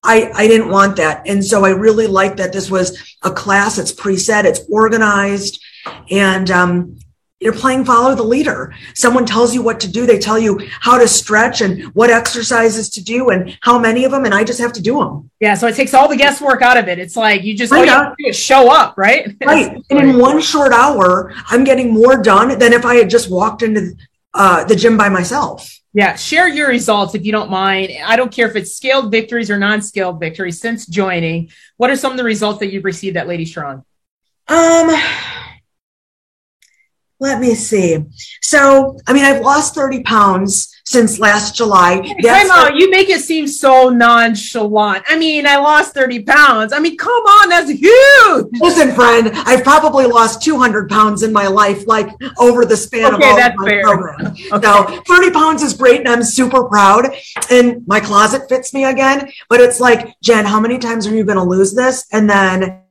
I, 0.03 0.29
I 0.35 0.47
didn't 0.47 0.69
want 0.69 0.97
that. 0.97 1.25
And 1.25 1.45
so 1.45 1.63
I 1.63 1.69
really 1.69 2.07
liked 2.07 2.35
that 2.37 2.51
this 2.51 2.69
was 2.69 3.15
a 3.23 3.31
class. 3.31 3.77
It's 3.77 3.93
preset. 3.93 4.43
It's 4.43 4.59
organized. 4.69 5.63
And, 6.11 6.51
um, 6.51 6.97
you're 7.39 7.53
playing 7.53 7.85
follow 7.85 8.15
the 8.15 8.23
leader. 8.23 8.73
Someone 8.95 9.25
tells 9.25 9.53
you 9.53 9.61
what 9.61 9.79
to 9.81 9.87
do. 9.87 10.05
They 10.05 10.17
tell 10.17 10.39
you 10.39 10.59
how 10.79 10.97
to 10.97 11.07
stretch 11.07 11.61
and 11.61 11.83
what 11.93 12.09
exercises 12.09 12.89
to 12.91 13.03
do 13.03 13.29
and 13.29 13.57
how 13.61 13.77
many 13.77 14.05
of 14.05 14.11
them, 14.11 14.25
and 14.25 14.33
I 14.33 14.43
just 14.43 14.59
have 14.59 14.73
to 14.73 14.81
do 14.81 14.99
them. 14.99 15.29
Yeah, 15.39 15.53
so 15.53 15.67
it 15.67 15.75
takes 15.75 15.93
all 15.93 16.07
the 16.07 16.15
guesswork 16.15 16.61
out 16.63 16.77
of 16.77 16.87
it. 16.87 16.97
It's 16.97 17.15
like 17.15 17.43
you 17.43 17.55
just, 17.55 17.71
all 17.71 17.85
you 17.85 17.91
have 17.91 18.15
to 18.17 18.33
show 18.33 18.71
up, 18.73 18.97
right? 18.97 19.35
Right. 19.47 19.81
and 19.89 19.99
in 19.99 20.17
one 20.17 20.41
short 20.41 20.73
hour, 20.73 21.31
I'm 21.47 21.63
getting 21.63 21.93
more 21.93 22.21
done 22.21 22.59
than 22.59 22.73
if 22.73 22.85
I 22.85 22.95
had 22.95 23.09
just 23.09 23.29
walked 23.31 23.61
into 23.61 23.95
uh, 24.33 24.65
the 24.65 24.75
gym 24.75 24.97
by 24.97 25.07
myself. 25.07 25.71
Yeah, 25.93 26.15
share 26.15 26.47
your 26.47 26.67
results 26.67 27.15
if 27.15 27.25
you 27.25 27.31
don't 27.31 27.49
mind. 27.49 27.91
I 28.05 28.15
don't 28.17 28.31
care 28.31 28.47
if 28.47 28.55
it's 28.55 28.75
scaled 28.75 29.09
victories 29.09 29.49
or 29.49 29.57
non-scaled 29.57 30.19
victories 30.19 30.59
since 30.59 30.85
joining. 30.85 31.49
What 31.77 31.89
are 31.89 31.95
some 31.95 32.11
of 32.11 32.17
the 32.17 32.23
results 32.23 32.59
that 32.59 32.71
you've 32.71 32.83
received 32.83 33.15
at 33.15 33.27
Lady 33.27 33.45
Strong? 33.45 33.85
Um, 34.47 34.89
let 37.19 37.39
me 37.39 37.55
see. 37.55 38.03
So, 38.41 38.97
I 39.07 39.13
mean, 39.13 39.23
I've 39.23 39.41
lost 39.41 39.73
30 39.73 40.03
pounds 40.03 40.73
since 40.85 41.19
last 41.19 41.55
July. 41.55 41.99
Time 42.23 42.51
out. 42.51 42.75
You 42.75 42.89
make 42.91 43.09
it 43.09 43.21
seem 43.21 43.47
so 43.47 43.89
nonchalant. 43.89 45.03
I 45.07 45.17
mean, 45.17 45.45
I 45.45 45.57
lost 45.57 45.93
30 45.93 46.23
pounds. 46.23 46.71
I 46.73 46.79
mean, 46.79 46.95
come 46.95 47.11
on, 47.11 47.49
that's 47.49 47.69
huge. 47.69 48.45
Listen, 48.61 48.93
friend, 48.93 49.31
I've 49.33 49.63
probably 49.63 50.05
lost 50.05 50.43
200 50.43 50.89
pounds 50.89 51.23
in 51.23 51.33
my 51.33 51.47
life, 51.47 51.85
like 51.87 52.09
over 52.37 52.65
the 52.65 52.77
span 52.77 53.15
okay, 53.15 53.15
of 53.15 53.21
all 53.21 53.35
that's 53.35 53.57
my 53.57 53.67
fair. 53.67 53.83
program. 53.83 54.27
okay. 54.53 54.67
So 54.67 55.01
30 55.07 55.31
pounds 55.31 55.63
is 55.63 55.73
great 55.73 55.99
and 55.99 56.09
I'm 56.09 56.23
super 56.23 56.65
proud. 56.65 57.13
And 57.51 57.85
my 57.87 57.99
closet 57.99 58.47
fits 58.47 58.73
me 58.73 58.85
again. 58.85 59.29
But 59.49 59.59
it's 59.59 59.79
like, 59.79 60.15
Jen, 60.21 60.45
how 60.45 60.59
many 60.59 60.77
times 60.77 61.07
are 61.07 61.15
you 61.15 61.23
going 61.23 61.37
to 61.37 61.43
lose 61.43 61.73
this? 61.73 62.05
And 62.13 62.29
then 62.29 62.86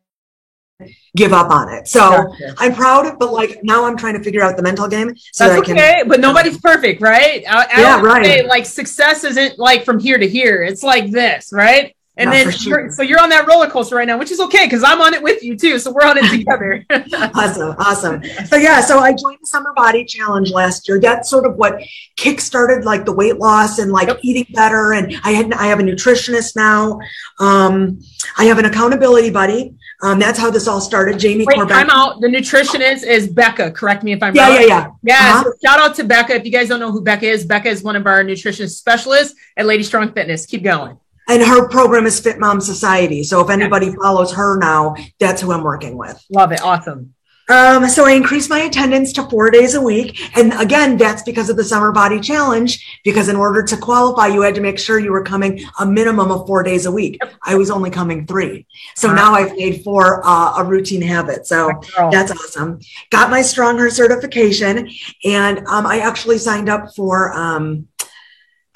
give 1.17 1.33
up 1.33 1.51
on 1.51 1.69
it. 1.73 1.89
So 1.89 2.01
gotcha. 2.01 2.55
I'm 2.59 2.75
proud, 2.75 3.19
but 3.19 3.33
like 3.33 3.61
now 3.63 3.87
I'm 3.87 3.97
trying 3.97 4.15
to 4.15 4.23
figure 4.23 4.43
out 4.43 4.57
the 4.57 4.63
mental 4.63 4.89
game. 4.89 5.17
So 5.33 5.49
That's 5.49 5.57
that 5.57 5.65
can, 5.65 5.77
okay, 5.77 6.03
but 6.07 6.21
nobody's 6.21 6.59
perfect, 6.59 7.01
right? 7.01 7.45
I, 7.49 7.63
I 7.63 7.81
yeah, 7.81 8.01
right. 8.01 8.25
Say, 8.25 8.47
like 8.47 8.67
success 8.67 9.25
isn't 9.25 9.59
like 9.59 9.85
from 9.85 9.99
here 9.99 10.19
to 10.19 10.29
here. 10.29 10.63
It's 10.63 10.83
like 10.83 11.11
this, 11.11 11.53
right? 11.53 11.95
And 12.19 12.33
then 12.33 12.51
sure. 12.51 12.81
you're, 12.81 12.91
so 12.91 13.03
you're 13.03 13.21
on 13.21 13.29
that 13.29 13.47
roller 13.47 13.69
coaster 13.69 13.97
right 13.97 14.07
now, 14.07 14.19
which 14.19 14.31
is 14.31 14.41
okay 14.41 14.65
because 14.65 14.83
I'm 14.83 15.03
on 15.03 15.13
it 15.13 15.23
with 15.23 15.43
you 15.43 15.55
too. 15.55 15.79
So 15.79 15.93
we're 15.93 16.07
on 16.07 16.17
it 16.17 16.31
together. 16.31 16.83
awesome, 17.35 17.77
awesome. 17.79 18.25
So 18.47 18.57
yeah, 18.57 18.81
so 18.81 19.01
I 19.01 19.13
joined 19.13 19.39
the 19.43 19.47
Summer 19.47 19.75
Body 19.77 20.03
Challenge 20.03 20.51
last 20.51 20.89
year. 20.89 20.99
That's 20.99 21.29
sort 21.29 21.45
of 21.45 21.57
what 21.57 21.79
kickstarted 22.17 22.85
like 22.85 23.05
the 23.05 23.13
weight 23.13 23.37
loss 23.37 23.79
and 23.79 23.93
like 23.93 24.09
yep. 24.09 24.19
eating 24.23 24.47
better. 24.55 24.95
And 24.95 25.15
I 25.25 25.33
had 25.33 25.53
I 25.53 25.67
have 25.67 25.79
a 25.79 25.83
nutritionist 25.83 26.57
now. 26.57 26.99
Um, 27.39 28.01
I 28.39 28.45
have 28.45 28.59
an 28.59 28.65
accountability 28.65 29.29
buddy. 29.29 29.75
Um, 30.03 30.19
that's 30.19 30.39
how 30.39 30.51
this 30.51 30.69
all 30.69 30.81
started. 30.81 31.19
Jamie 31.19 31.47
Wait, 31.47 31.59
I'm 31.59 31.91
out. 31.91 32.21
The 32.21 32.29
nutritionist 32.29 33.03
is 33.03 33.29
Becca. 33.29 33.71
Correct 33.71 34.03
me 34.03 34.13
if 34.13 34.23
I'm 34.23 34.35
yeah, 34.35 34.49
wrong. 34.49 34.61
Yeah, 34.61 34.67
yeah, 34.67 34.89
yeah. 35.03 35.15
Uh-huh. 35.15 35.45
So 35.45 35.53
shout 35.65 35.81
out 35.81 35.95
to 35.97 36.05
Becca. 36.05 36.35
If 36.35 36.45
you 36.45 36.53
guys 36.53 36.69
don't 36.69 36.81
know 36.81 36.93
who 36.93 37.03
Becca 37.03 37.27
is, 37.27 37.47
Becca 37.47 37.69
is 37.69 37.83
one 37.83 37.97
of 37.97 38.07
our 38.07 38.23
nutrition 38.23 38.69
specialists 38.69 39.39
at 39.57 39.65
Lady 39.65 39.83
Strong 39.83 40.13
Fitness. 40.13 40.45
Keep 40.45 40.65
going. 40.65 40.99
And 41.29 41.43
her 41.43 41.69
program 41.69 42.07
is 42.07 42.21
Fit 42.21 42.39
Mom 42.39 42.61
Society. 42.61 43.25
So 43.25 43.41
if 43.41 43.51
anybody 43.51 43.93
follows 43.93 44.33
her 44.35 44.59
now, 44.59 44.95
that's 45.19 45.41
who 45.41 45.51
I'm 45.51 45.65
working 45.65 45.97
with. 45.97 46.23
Love 46.31 46.53
it. 46.53 46.63
Awesome. 46.63 47.15
Um, 47.49 47.89
so 47.89 48.05
I 48.07 48.13
increased 48.13 48.51
my 48.51 48.61
attendance 48.61 49.13
to 49.15 49.29
four 49.29 49.51
days 49.51 49.75
a 49.75 49.81
week. 49.81 50.19
And 50.37 50.53
again, 50.55 50.97
that's 50.97 51.23
because 51.23 51.49
of 51.49 51.57
the 51.57 51.65
summer 51.65 51.93
body 51.93 52.21
challenge, 52.21 53.01
because 53.05 53.29
in 53.29 53.37
order 53.37 53.63
to 53.63 53.77
qualify, 53.77 54.27
you 54.29 54.43
had 54.43 54.55
to 54.57 54.61
make 54.61 54.79
sure 54.79 54.99
you 54.99 55.13
were 55.13 55.23
coming 55.23 55.65
a 55.79 55.87
minimum 55.87 56.31
of 56.31 56.47
four 56.47 56.63
days 56.63 56.87
a 56.87 56.93
week. 56.93 57.21
I 57.43 57.55
was 57.55 57.71
only 57.71 57.91
coming 57.91 58.27
three. 58.27 58.67
So 58.97 59.09
wow. 59.09 59.15
now 59.15 59.35
I've 59.35 59.57
made 59.57 59.85
four 59.85 60.27
uh, 60.27 60.55
a 60.59 60.65
routine 60.65 61.03
habit. 61.03 61.47
So 61.47 61.71
that's 62.11 62.33
awesome. 62.33 62.81
Got 63.11 63.31
my 63.31 63.43
Stronger 63.43 63.91
certification 63.91 64.91
and 65.25 65.59
um, 65.67 65.87
I 65.87 66.01
actually 66.01 66.39
signed 66.39 66.69
up 66.69 66.95
for 66.95 67.33
um, 67.33 67.89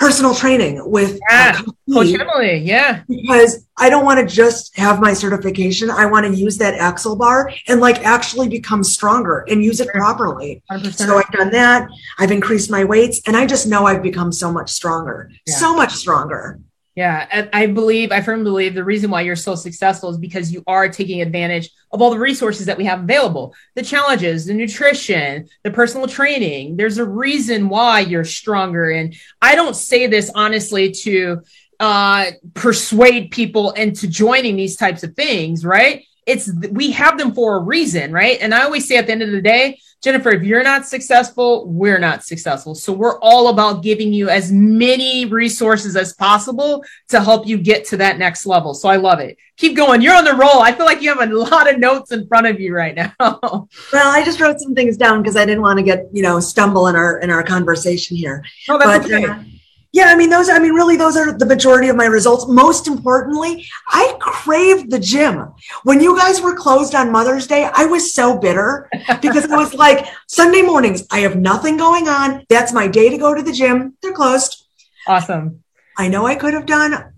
personal 0.01 0.35
training 0.35 0.81
with 0.91 1.21
yeah. 1.29 1.61
Coach 1.93 2.19
Emily. 2.19 2.57
Yeah. 2.57 3.03
Because 3.07 3.67
I 3.77 3.91
don't 3.91 4.05
want 4.05 4.19
to 4.19 4.35
just 4.35 4.77
have 4.79 4.99
my 4.99 5.13
certification. 5.13 5.91
I 5.91 6.07
want 6.07 6.27
to 6.27 6.35
use 6.35 6.57
that 6.57 6.75
axle 6.75 7.17
bar 7.17 7.53
and 7.69 7.81
like 7.81 8.03
actually 8.03 8.49
become 8.49 8.83
stronger 8.83 9.45
and 9.49 9.63
use 9.63 9.79
it 9.79 9.89
properly. 9.89 10.63
100%. 10.73 10.95
So 10.95 11.19
I've 11.19 11.31
done 11.33 11.51
that. 11.51 11.89
I've 12.19 12.33
increased 12.33 12.71
my 12.71 12.83
weights 12.83 13.21
and 13.27 13.37
I 13.37 13.47
just 13.47 13.67
know 13.67 13.85
I've 13.85 14.03
become 14.03 14.33
so 14.33 14.51
much 14.51 14.71
stronger, 14.71 15.31
yeah. 15.47 15.55
so 15.57 15.77
much 15.77 15.93
stronger. 15.93 16.59
Yeah, 17.01 17.49
I 17.55 17.65
believe, 17.65 18.13
I 18.13 18.21
firmly 18.21 18.45
believe 18.45 18.75
the 18.75 18.85
reason 18.85 19.11
why 19.11 19.23
you're 19.23 19.35
so 19.35 19.55
successful 19.55 20.11
is 20.11 20.19
because 20.19 20.53
you 20.53 20.63
are 20.67 20.87
taking 20.87 21.23
advantage 21.23 21.71
of 21.93 22.03
all 22.03 22.11
the 22.11 22.19
resources 22.19 22.67
that 22.67 22.77
we 22.77 22.85
have 22.85 23.01
available 23.05 23.55
the 23.75 23.83
challenges, 23.83 24.45
the 24.45 24.53
nutrition, 24.53 25.49
the 25.65 25.71
personal 25.71 26.07
training. 26.07 26.77
There's 26.77 26.99
a 26.99 27.05
reason 27.07 27.71
why 27.71 28.01
you're 28.01 28.27
stronger. 28.27 28.91
And 28.91 29.17
I 29.41 29.55
don't 29.55 29.75
say 29.75 30.09
this 30.09 30.31
honestly 30.35 30.91
to 31.05 31.41
uh, 31.81 32.33
persuade 32.53 33.31
people 33.31 33.71
into 33.71 34.07
joining 34.07 34.57
these 34.57 34.77
types 34.77 35.03
of 35.03 35.17
things, 35.17 35.65
right? 35.65 36.05
It's 36.31 36.51
we 36.71 36.91
have 36.93 37.19
them 37.19 37.35
for 37.35 37.57
a 37.57 37.61
reason, 37.61 38.13
right? 38.13 38.39
And 38.41 38.55
I 38.55 38.63
always 38.63 38.87
say 38.87 38.97
at 38.97 39.07
the 39.07 39.13
end 39.13 39.23
of 39.23 39.31
the 39.31 39.43
day, 39.43 39.79
Jennifer, 40.03 40.31
if 40.31 40.43
you're 40.43 40.63
not 40.63 40.87
successful, 40.87 41.67
we're 41.67 41.99
not 41.99 42.25
successful. 42.25 42.75
So 42.75 42.91
we're 42.91 43.19
all 43.19 43.49
about 43.49 43.83
giving 43.83 44.15
you 44.15 44.31
as 44.31 44.51
many 44.51 45.27
resources 45.27 45.95
as 45.95 46.15
possible 46.15 46.83
to 47.09 47.21
help 47.21 47.47
you 47.47 47.59
get 47.59 47.85
to 47.87 47.99
that 47.99 48.19
next 48.19 48.47
level. 48.47 48.73
So 48.73 48.89
I 48.89 48.97
love 48.97 49.21
it. 49.21 49.37
Keep 49.59 49.77
going. 49.77 50.01
You're 50.01 50.17
on 50.17 50.25
the 50.25 50.33
roll. 50.33 50.61
I 50.61 50.73
feel 50.73 50.87
like 50.87 51.03
you 51.03 51.15
have 51.15 51.21
a 51.21 51.35
lot 51.35 51.71
of 51.71 51.79
notes 51.79 52.13
in 52.13 52.27
front 52.29 52.47
of 52.47 52.59
you 52.59 52.75
right 52.75 52.95
now. 52.95 53.13
well, 53.21 53.69
I 53.93 54.23
just 54.25 54.41
wrote 54.41 54.59
some 54.59 54.75
things 54.75 54.97
down 54.97 55.21
because 55.21 55.37
I 55.37 55.45
didn't 55.45 55.63
want 55.63 55.79
to 55.79 55.83
get, 55.83 56.07
you 56.13 56.23
know, 56.23 56.41
stumble 56.41 56.87
in 56.87 56.97
our 56.97 57.19
in 57.19 57.29
our 57.29 57.43
conversation 57.43 58.17
here. 58.17 58.43
Oh, 58.71 58.79
that's 58.79 59.07
but, 59.07 59.15
okay. 59.15 59.27
Uh, 59.27 59.43
Yeah, 59.93 60.05
I 60.07 60.15
mean, 60.15 60.31
those, 60.31 60.49
I 60.49 60.61
mean, 60.61 60.73
really, 60.73 60.97
those 60.97 61.17
are 61.17 61.37
the 61.37 61.47
majority 61.47 61.89
of 61.89 61.97
my 61.97 62.07
results. 62.07 62.47
Most 62.47 62.87
importantly, 62.87 63.67
I 63.89 64.17
craved 64.21 64.91
the 64.91 65.01
gym. 65.01 65.53
When 65.83 66.01
you 66.01 66.17
guys 66.17 66.41
were 66.41 66.55
closed 66.55 66.95
on 66.95 67.11
Mother's 67.11 67.49
Day, 67.49 67.69
I 67.73 67.87
was 67.87 68.15
so 68.15 68.39
bitter 68.39 68.89
because 69.21 69.51
I 69.51 69.57
was 69.57 69.75
like, 69.75 70.07
Sunday 70.29 70.63
mornings, 70.63 71.05
I 71.11 71.21
have 71.21 71.37
nothing 71.37 71.77
going 71.77 72.07
on. 72.07 72.45
That's 72.49 72.73
my 72.73 72.87
day 72.87 73.11
to 73.11 73.19
go 73.19 73.35
to 73.35 73.43
the 73.43 73.53
gym. 73.53 73.97
They're 74.01 74.13
closed. 74.13 74.65
Awesome. 75.09 75.65
I 75.99 76.07
know 76.07 76.25
I 76.25 76.37
could 76.37 76.55
have 76.55 76.67
done 76.67 77.13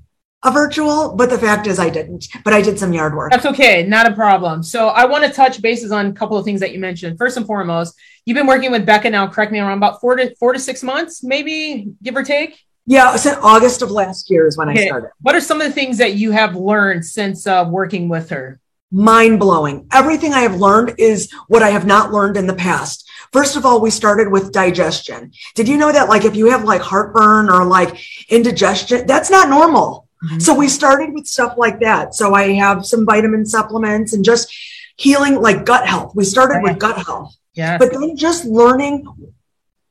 a 0.44 0.50
virtual, 0.50 1.14
but 1.14 1.30
the 1.30 1.38
fact 1.38 1.66
is 1.66 1.78
I 1.78 1.88
didn't, 1.88 2.28
but 2.44 2.52
I 2.52 2.62
did 2.62 2.78
some 2.78 2.92
yard 2.92 3.14
work. 3.14 3.30
That's 3.30 3.46
okay. 3.46 3.84
Not 3.86 4.10
a 4.10 4.14
problem. 4.14 4.62
So 4.62 4.88
I 4.88 5.04
want 5.04 5.24
to 5.24 5.30
touch 5.30 5.62
bases 5.62 5.92
on 5.92 6.06
a 6.06 6.12
couple 6.12 6.36
of 6.36 6.44
things 6.44 6.60
that 6.60 6.72
you 6.72 6.80
mentioned. 6.80 7.18
First 7.18 7.36
and 7.36 7.46
foremost, 7.46 7.98
you've 8.24 8.36
been 8.36 8.46
working 8.46 8.72
with 8.72 8.84
Becca 8.84 9.10
now, 9.10 9.26
correct 9.28 9.52
me 9.52 9.60
around 9.60 9.78
about 9.78 10.00
four 10.00 10.16
to 10.16 10.34
four 10.36 10.52
to 10.52 10.58
six 10.58 10.82
months, 10.82 11.22
maybe 11.22 11.92
give 12.02 12.16
or 12.16 12.24
take. 12.24 12.58
Yeah, 12.86 13.14
since 13.14 13.38
August 13.42 13.82
of 13.82 13.92
last 13.92 14.28
year 14.28 14.48
is 14.48 14.56
when 14.56 14.68
okay. 14.70 14.82
I 14.82 14.86
started. 14.86 15.10
What 15.20 15.36
are 15.36 15.40
some 15.40 15.60
of 15.60 15.68
the 15.68 15.72
things 15.72 15.98
that 15.98 16.14
you 16.14 16.32
have 16.32 16.56
learned 16.56 17.04
since 17.04 17.46
uh, 17.46 17.64
working 17.68 18.08
with 18.08 18.30
her? 18.30 18.58
Mind 18.90 19.38
blowing. 19.38 19.86
Everything 19.92 20.34
I 20.34 20.40
have 20.40 20.56
learned 20.56 20.96
is 20.98 21.32
what 21.46 21.62
I 21.62 21.70
have 21.70 21.86
not 21.86 22.12
learned 22.12 22.36
in 22.36 22.48
the 22.48 22.54
past. 22.54 23.08
First 23.32 23.56
of 23.56 23.64
all, 23.64 23.80
we 23.80 23.90
started 23.90 24.30
with 24.30 24.52
digestion. 24.52 25.32
Did 25.54 25.68
you 25.68 25.78
know 25.78 25.92
that 25.92 26.08
like 26.08 26.24
if 26.24 26.34
you 26.34 26.50
have 26.50 26.64
like 26.64 26.82
heartburn 26.82 27.48
or 27.48 27.64
like 27.64 27.98
indigestion, 28.28 29.06
that's 29.06 29.30
not 29.30 29.48
normal. 29.48 30.08
Mm-hmm. 30.24 30.38
So 30.38 30.54
we 30.54 30.68
started 30.68 31.12
with 31.12 31.26
stuff 31.26 31.54
like 31.56 31.80
that. 31.80 32.14
So 32.14 32.34
I 32.34 32.52
have 32.52 32.86
some 32.86 33.04
vitamin 33.04 33.44
supplements 33.44 34.12
and 34.12 34.24
just 34.24 34.54
healing 34.96 35.40
like 35.40 35.66
gut 35.66 35.86
health. 35.86 36.14
We 36.14 36.24
started 36.24 36.56
right. 36.56 36.64
with 36.64 36.78
gut 36.78 37.04
health. 37.04 37.36
Yeah. 37.54 37.78
But 37.78 37.92
then 37.92 38.16
just 38.16 38.44
learning 38.44 39.06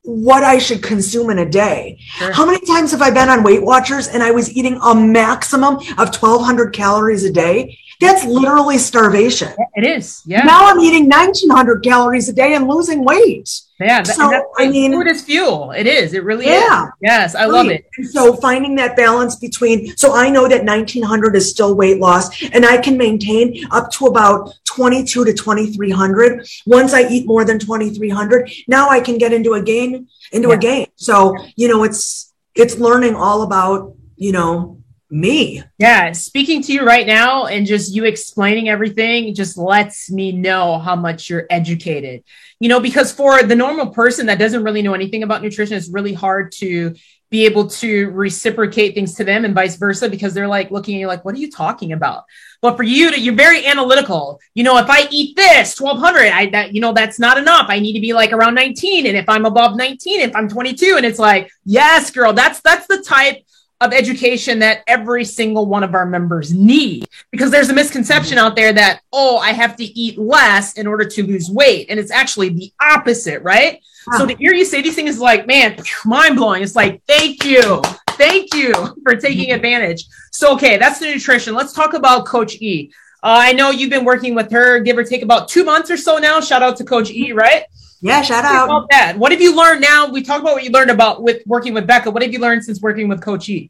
what 0.04 0.44
I 0.44 0.58
should 0.58 0.82
consume 0.82 1.30
in 1.30 1.40
a 1.40 1.50
day. 1.50 2.00
Sure. 2.00 2.32
How 2.32 2.46
many 2.46 2.66
times 2.66 2.92
have 2.92 3.02
I 3.02 3.12
been 3.12 3.30
on 3.30 3.44
Weight 3.44 3.64
Watchers 3.64 4.08
and 4.08 4.24
I 4.24 4.32
was 4.32 4.52
eating 4.56 4.80
a 4.84 4.96
maximum 4.96 5.76
of 5.76 6.16
1200 6.16 6.74
calories 6.74 7.24
a 7.24 7.32
day? 7.32 7.78
That's 8.00 8.26
literally 8.26 8.80
starvation. 8.80 9.54
It 9.76 9.86
is. 9.86 10.24
Yeah. 10.26 10.44
Now 10.44 10.66
I'm 10.66 10.80
eating 10.80 11.08
1900 11.08 11.84
calories 11.84 12.28
a 12.30 12.34
day 12.34 12.56
and 12.56 12.68
losing 12.68 13.06
weight. 13.06 13.62
Yeah. 13.82 14.04
So, 14.04 14.52
I 14.58 14.70
mean, 14.70 14.94
food 14.94 15.08
is 15.08 15.24
fuel. 15.24 15.72
It 15.72 15.88
is. 15.88 16.14
It 16.14 16.24
really 16.24 16.46
yeah, 16.46 16.86
is. 16.86 16.92
Yes. 17.02 17.36
I 17.36 17.46
love 17.46 17.68
it. 17.68 17.86
so 18.12 18.36
finding 18.36 18.76
that 18.76 18.96
balance 18.96 19.36
between, 19.36 19.96
so 19.98 20.14
I 20.14 20.30
know 20.30 20.48
that 20.48 20.64
1900 20.64 21.36
is 21.36 21.50
still 21.50 21.76
weight 21.76 22.00
loss 22.00 22.44
and 22.44 22.66
I 22.66 22.78
can 22.78 22.98
maintain 22.98 23.66
up 23.72 23.92
to 23.94 24.06
about 24.06 24.54
22 24.66 25.26
to 25.26 25.34
2300. 25.34 26.48
Once 26.66 26.94
I 26.94 27.08
eat 27.08 27.26
more 27.26 27.44
than 27.44 27.58
2300, 27.58 28.52
now 28.68 28.90
I 28.90 29.00
can 29.00 29.18
get 29.18 29.34
into 29.34 29.54
a 29.54 29.62
gain, 29.62 30.08
into 30.32 30.50
yeah. 30.50 30.56
a 30.56 30.58
gain. 30.58 30.88
So, 30.96 31.36
you 31.56 31.68
know, 31.68 31.84
it's, 31.84 32.34
it's 32.56 32.78
learning 32.78 33.16
all 33.16 33.42
about, 33.42 33.96
you 34.16 34.32
know, 34.32 34.82
me. 35.12 35.62
Yeah, 35.78 36.14
speaking 36.14 36.64
to 36.64 36.74
you 36.74 36.86
right 36.86 37.06
now 37.06 37.46
and 37.46 37.68
just 37.68 37.94
you 37.94 38.06
explaining 38.06 38.70
everything 38.70 39.36
just 39.36 39.58
lets 39.58 40.10
me 40.10 40.32
know 40.32 40.80
how 40.80 40.96
much 40.96 41.30
you're 41.30 41.46
educated. 41.50 42.24
You 42.62 42.70
know, 42.70 42.80
because 42.80 43.12
for 43.12 43.42
the 43.42 43.56
normal 43.56 43.88
person 43.88 44.28
that 44.28 44.38
doesn't 44.38 44.64
really 44.64 44.84
know 44.84 44.94
anything 44.94 45.24
about 45.24 45.42
nutrition, 45.42 45.76
it's 45.76 45.90
really 45.90 46.14
hard 46.14 46.52
to 46.54 46.94
be 47.32 47.46
able 47.46 47.68
to 47.68 48.10
reciprocate 48.12 48.94
things 48.94 49.16
to 49.16 49.24
them 49.24 49.46
and 49.46 49.56
vice 49.56 49.78
versa 49.78 50.08
because 50.08 50.34
they're 50.34 50.48
like 50.48 50.70
looking 50.70 50.96
at 50.96 51.00
you 51.00 51.08
like, 51.08 51.26
what 51.26 51.34
are 51.34 51.40
you 51.40 51.50
talking 51.50 51.94
about? 51.94 52.26
But 52.62 52.78
for 52.78 52.84
you 52.84 53.10
to, 53.10 53.20
you're 53.20 53.34
very 53.34 53.66
analytical. 53.66 54.40
You 54.54 54.64
know, 54.64 54.78
if 54.78 54.90
I 54.90 55.08
eat 55.10 55.36
this 55.36 55.80
1200, 55.80 56.28
I, 56.28 56.50
that, 56.52 56.76
you 56.76 56.82
know, 56.82 56.94
that's 56.94 57.20
not 57.20 57.40
enough. 57.40 57.66
I 57.70 57.80
need 57.80 57.94
to 57.94 58.02
be 58.02 58.14
like 58.14 58.34
around 58.34 58.54
19. 58.54 59.08
And 59.08 59.18
if 59.18 59.28
I'm 59.28 59.46
above 59.46 59.76
19, 59.76 60.20
if 60.20 60.36
I'm 60.36 60.48
22 60.48 60.96
and 60.98 61.06
it's 61.06 61.18
like, 61.18 61.50
yes, 61.66 62.12
girl, 62.12 62.34
that's, 62.34 62.62
that's 62.62 62.86
the 62.86 63.02
type 63.02 63.44
of 63.82 63.92
education 63.94 64.60
that 64.60 64.84
every 64.88 65.26
single 65.26 65.66
one 65.66 65.84
of 65.84 65.96
our 65.96 66.06
members 66.06 66.54
need 66.54 67.08
because 67.32 67.50
there's 67.50 67.70
a 67.70 67.74
misconception 67.74 68.38
out 68.38 68.56
there 68.56 68.72
that 68.72 69.02
oh 69.12 69.38
i 69.40 69.52
have 69.52 69.76
to 69.76 69.84
eat 69.84 70.18
less 70.18 70.74
in 70.74 70.86
order 70.88 71.04
to 71.04 71.26
lose 71.26 71.50
weight 71.50 71.88
and 71.90 72.00
it's 72.00 72.12
actually 72.12 72.50
the 72.50 72.72
opposite 72.80 73.42
right 73.42 73.82
wow. 74.08 74.20
so 74.20 74.26
to 74.28 74.36
hear 74.36 74.54
you 74.54 74.64
say 74.64 74.82
these 74.82 74.96
things 74.96 75.10
is 75.10 75.20
like 75.20 75.48
man 75.48 75.76
mind 76.06 76.36
blowing 76.36 76.62
it's 76.62 76.76
like 76.76 77.02
thank 77.08 77.44
you 77.44 77.82
thank 78.12 78.54
you 78.54 78.72
for 79.04 79.16
taking 79.16 79.46
mm-hmm. 79.46 79.56
advantage 79.56 80.06
so 80.32 80.54
okay 80.54 80.78
that's 80.78 81.00
the 81.00 81.12
nutrition 81.12 81.56
let's 81.56 81.74
talk 81.74 81.94
about 81.94 82.26
coach 82.26 82.56
e 82.62 82.92
uh, 83.24 83.38
I 83.38 83.54
know 83.54 83.70
you've 83.70 83.92
been 83.92 84.04
working 84.04 84.34
with 84.34 84.50
her, 84.52 84.80
give 84.80 84.98
or 84.98 85.04
take 85.04 85.22
about 85.22 85.48
two 85.48 85.64
months 85.64 85.92
or 85.92 85.98
so 85.98 86.18
now. 86.18 86.42
Shout 86.42 86.64
out 86.64 86.76
to 86.78 86.84
Coach 86.84 87.12
E, 87.12 87.34
right? 87.34 87.66
Yeah, 88.02 88.22
shout 88.22 88.46
out. 88.46 88.66
About 88.66 88.90
that. 88.90 89.18
What 89.18 89.32
have 89.32 89.42
you 89.42 89.56
learned 89.56 89.82
now? 89.82 90.10
We 90.10 90.24
talked 90.24 90.42
about 90.42 90.54
what 90.54 90.64
you 90.64 90.72
learned 90.72 90.90
about 90.90 91.22
with 91.22 91.44
working 91.46 91.74
with 91.74 91.86
Becca. 91.86 92.10
What 92.10 92.24
have 92.24 92.34
you 92.34 92.40
learned 92.40 92.64
since 92.64 92.82
working 92.82 93.08
with 93.08 93.22
Coach 93.22 93.48
E? 93.50 93.70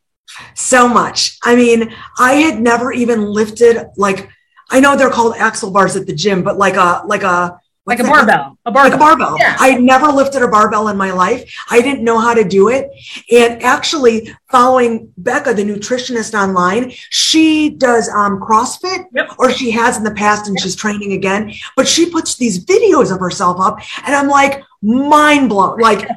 So 0.55 0.87
much. 0.87 1.37
I 1.43 1.55
mean, 1.55 1.93
I 2.17 2.33
had 2.33 2.61
never 2.61 2.93
even 2.93 3.25
lifted 3.25 3.89
like 3.97 4.29
I 4.69 4.79
know 4.79 4.95
they're 4.95 5.09
called 5.09 5.35
axle 5.35 5.69
bars 5.69 5.97
at 5.97 6.07
the 6.07 6.15
gym, 6.15 6.43
but 6.43 6.57
like 6.57 6.75
a 6.75 7.03
like 7.05 7.23
a 7.23 7.59
like 7.91 7.99
a 7.99 8.09
barbell, 8.09 8.57
a 8.65 8.71
barbell, 8.71 8.83
like 8.83 8.93
a 8.93 8.97
barbell. 8.97 9.37
Yeah. 9.37 9.55
I 9.59 9.77
never 9.77 10.07
lifted 10.07 10.41
a 10.41 10.47
barbell 10.47 10.87
in 10.87 10.97
my 10.97 11.11
life. 11.11 11.53
I 11.69 11.81
didn't 11.81 12.03
know 12.03 12.19
how 12.19 12.33
to 12.33 12.43
do 12.43 12.69
it. 12.69 12.89
And 13.31 13.61
actually, 13.61 14.33
following 14.49 15.11
Becca, 15.17 15.53
the 15.53 15.63
nutritionist 15.63 16.33
online, 16.33 16.91
she 17.09 17.69
does 17.69 18.09
um, 18.09 18.39
CrossFit, 18.39 19.05
yep. 19.13 19.29
or 19.37 19.51
she 19.51 19.71
has 19.71 19.97
in 19.97 20.03
the 20.03 20.11
past, 20.11 20.47
and 20.47 20.55
yep. 20.55 20.63
she's 20.63 20.75
training 20.75 21.13
again. 21.13 21.53
But 21.75 21.87
she 21.87 22.09
puts 22.09 22.35
these 22.35 22.63
videos 22.65 23.13
of 23.13 23.19
herself 23.19 23.59
up, 23.59 23.79
and 24.05 24.15
I'm 24.15 24.27
like 24.27 24.63
mind 24.81 25.49
blown. 25.49 25.79
Like, 25.79 26.07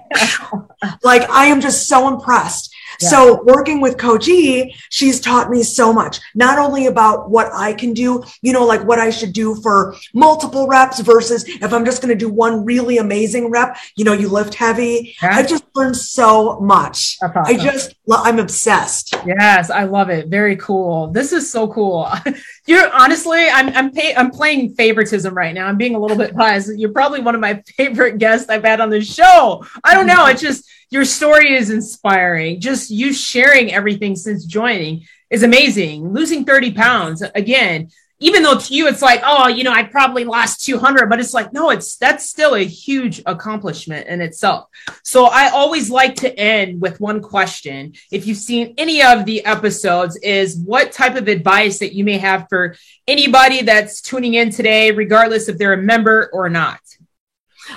like 1.03 1.29
I 1.31 1.47
am 1.47 1.61
just 1.61 1.89
so 1.89 2.09
impressed. 2.09 2.75
So 3.01 3.43
working 3.45 3.81
with 3.81 3.99
Coach 3.99 4.29
E, 4.29 4.75
she's 4.91 5.21
taught 5.21 5.51
me 5.51 5.63
so 5.63 5.93
much, 5.93 6.21
not 6.35 6.59
only 6.59 6.87
about 6.87 7.31
what 7.31 7.51
I 7.53 7.73
can 7.73 7.93
do, 7.93 8.23
you 8.43 8.53
know, 8.53 8.65
like 8.65 8.85
what 8.85 8.99
I 8.99 9.11
should 9.11 9.33
do 9.33 9.55
for 9.57 9.97
multiple 10.15 10.67
reps 10.67 11.01
versus 11.01 11.45
if 11.47 11.73
I'm 11.73 11.85
just 11.85 12.03
going 12.03 12.17
to 12.17 12.19
do 12.19 12.29
one 12.29 12.65
really 12.65 12.99
amazing 12.99 13.51
rep, 13.51 13.77
you 13.97 14.05
know, 14.05 14.13
you 14.13 14.29
lift 14.29 14.55
heavy. 14.55 15.15
Yeah. 15.23 15.37
I've 15.37 15.49
just 15.49 15.65
learned 15.75 15.97
so 15.97 16.61
much. 16.61 17.19
Awesome. 17.23 17.43
I 17.45 17.57
just, 17.57 17.95
I'm 18.11 18.39
obsessed. 18.39 19.15
Yes, 19.27 19.71
I 19.71 19.85
love 19.85 20.11
it. 20.11 20.29
Very 20.29 20.57
cool. 20.57 21.09
This 21.09 21.33
is 21.33 21.51
so 21.51 21.69
cool. 21.69 22.09
You're 22.67 22.91
honestly, 22.95 23.47
I'm 23.47 23.69
I'm 23.71 23.91
pay, 23.91 24.15
I'm 24.15 24.31
playing 24.31 24.75
favoritism 24.75 25.35
right 25.35 25.55
now. 25.55 25.67
I'm 25.67 25.77
being 25.77 25.95
a 25.95 25.99
little 25.99 26.17
bit 26.17 26.35
biased. 26.35 26.77
You're 26.79 26.93
probably 26.93 27.21
one 27.21 27.35
of 27.35 27.41
my 27.41 27.63
favorite 27.77 28.19
guests 28.19 28.49
I've 28.49 28.65
had 28.65 28.81
on 28.81 28.91
the 28.91 29.03
show. 29.03 29.65
I 29.83 29.95
don't 29.95 30.07
know. 30.07 30.27
It's 30.27 30.41
just 30.41 30.69
your 30.91 31.05
story 31.05 31.55
is 31.55 31.71
inspiring. 31.71 32.61
Just 32.61 32.91
you 32.91 33.13
sharing 33.13 33.73
everything 33.73 34.17
since 34.17 34.47
joining 34.47 35.07
is 35.29 35.43
amazing. 35.43 36.13
Losing 36.13 36.45
30 36.45 36.73
pounds 36.73 37.23
again, 37.35 37.91
even 38.25 38.43
though 38.43 38.59
to 38.59 38.75
you 38.75 38.89
it's 38.89 39.03
like, 39.03 39.21
oh, 39.23 39.49
you 39.49 39.65
know, 39.65 39.73
I 39.73 39.83
probably 39.83 40.25
lost 40.25 40.65
200, 40.65 41.11
but 41.11 41.21
it's 41.21 41.35
like, 41.35 41.53
no, 41.53 41.69
it's 41.69 41.97
that's 41.97 42.25
still 42.25 42.55
a 42.55 42.65
huge 42.65 43.21
accomplishment 43.27 44.07
in 44.07 44.23
itself. 44.23 44.71
So 45.03 45.27
I 45.27 45.51
always 45.51 45.91
like 45.91 46.15
to 46.17 46.39
end 46.39 46.81
with 46.81 47.01
one 47.01 47.21
question. 47.21 47.93
If 48.11 48.27
you've 48.27 48.39
seen 48.39 48.75
any 48.79 49.03
of 49.03 49.27
the 49.27 49.45
episodes, 49.45 50.17
is 50.17 50.57
what 50.57 50.91
type 50.91 51.17
of 51.17 51.29
advice 51.29 51.79
that 51.81 51.93
you 51.93 52.03
may 52.03 52.17
have 52.17 52.47
for 52.49 52.77
anybody 53.07 53.61
that's 53.61 54.01
tuning 54.01 54.35
in 54.35 54.49
today, 54.49 54.91
regardless 54.91 55.51
if 55.51 55.59
they're 55.59 55.75
a 55.75 55.83
member 55.83 56.31
or 56.33 56.49
not? 56.49 56.81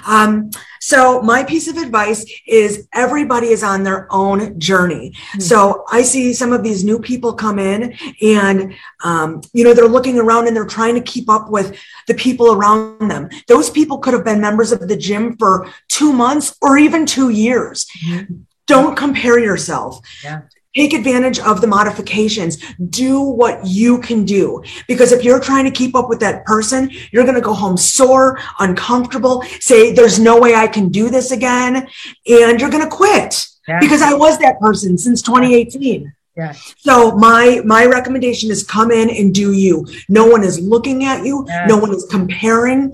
Um, 0.06 0.50
so 0.80 1.22
my 1.22 1.44
piece 1.44 1.68
of 1.68 1.78
advice 1.78 2.26
is 2.46 2.88
everybody 2.94 3.48
is 3.48 3.64
on 3.64 3.84
their 3.84 4.08
own 4.12 4.60
journey. 4.60 5.12
Mm-hmm. 5.12 5.40
So 5.42 5.86
I 5.92 6.02
see 6.02 6.34
some 6.34 6.54
of 6.54 6.64
these 6.64 6.84
new 6.84 7.00
people 7.00 7.34
come 7.34 7.60
in 7.60 7.94
and, 8.22 8.74
um, 9.04 9.42
you 9.54 9.64
know, 9.64 9.74
they're 9.74 9.88
looking 9.88 10.20
around 10.20 10.48
and 10.48 10.56
they're 10.56 10.66
trying 10.66 10.96
to 10.96 11.02
keep 11.02 11.30
up 11.30 11.50
with 11.50 11.78
the 12.08 12.14
people 12.14 12.54
around 12.54 13.10
them. 13.10 13.30
Those 13.48 13.70
people 13.70 13.98
could 13.98 14.14
have 14.14 14.26
been 14.26 14.42
members 14.42 14.72
of 14.72 14.88
the 14.88 14.98
gym 14.98 15.36
for 15.38 15.68
two 15.88 16.14
months 16.14 16.56
or 16.62 16.78
even 16.78 17.06
two 17.06 17.30
years. 17.30 17.86
Mm-hmm. 18.06 18.36
Don't 18.66 18.96
compare 18.96 19.40
yourself. 19.40 20.00
Yeah 20.24 20.42
take 20.78 20.94
advantage 20.94 21.40
of 21.40 21.60
the 21.62 21.68
modifications. 21.68 22.58
Do 22.90 23.20
what 23.22 23.66
you 23.66 24.00
can 24.00 24.24
do. 24.24 24.64
Because 24.88 25.12
if 25.12 25.24
you're 25.24 25.40
trying 25.40 25.66
to 25.66 25.72
keep 25.72 25.96
up 25.96 26.08
with 26.10 26.20
that 26.22 26.46
person 26.46 26.90
you're 27.12 27.24
going 27.24 27.36
to 27.36 27.42
go 27.42 27.54
home 27.54 27.78
sore 27.78 28.40
uncomfortable 28.60 29.44
say 29.60 29.94
there's 29.94 30.20
no 30.20 30.40
way 30.40 30.56
i 30.56 30.68
can 30.68 30.90
do 30.90 31.10
this 31.10 31.32
again 31.32 31.88
and 32.28 32.60
you're 32.60 32.70
going 32.70 32.84
to 32.84 32.90
quit. 32.90 33.46
Yeah. 33.68 33.80
because 33.80 34.02
i 34.02 34.14
was 34.14 34.38
that 34.40 34.60
person 34.62 34.98
since 34.98 35.22
2018 35.22 36.14
yeah. 36.38 36.54
So 36.78 37.14
my 37.14 37.62
my 37.66 37.88
recommendation 37.88 38.52
is 38.52 38.64
come 38.64 38.92
in 38.92 39.10
and 39.10 39.34
do 39.34 39.54
you. 39.54 39.88
No 40.08 40.28
one 40.28 40.44
is 40.44 40.60
looking 40.60 41.04
at 41.04 41.26
you. 41.26 41.44
Yeah. 41.48 41.66
No 41.66 41.78
one 41.78 41.92
is 41.92 42.06
comparing. 42.12 42.94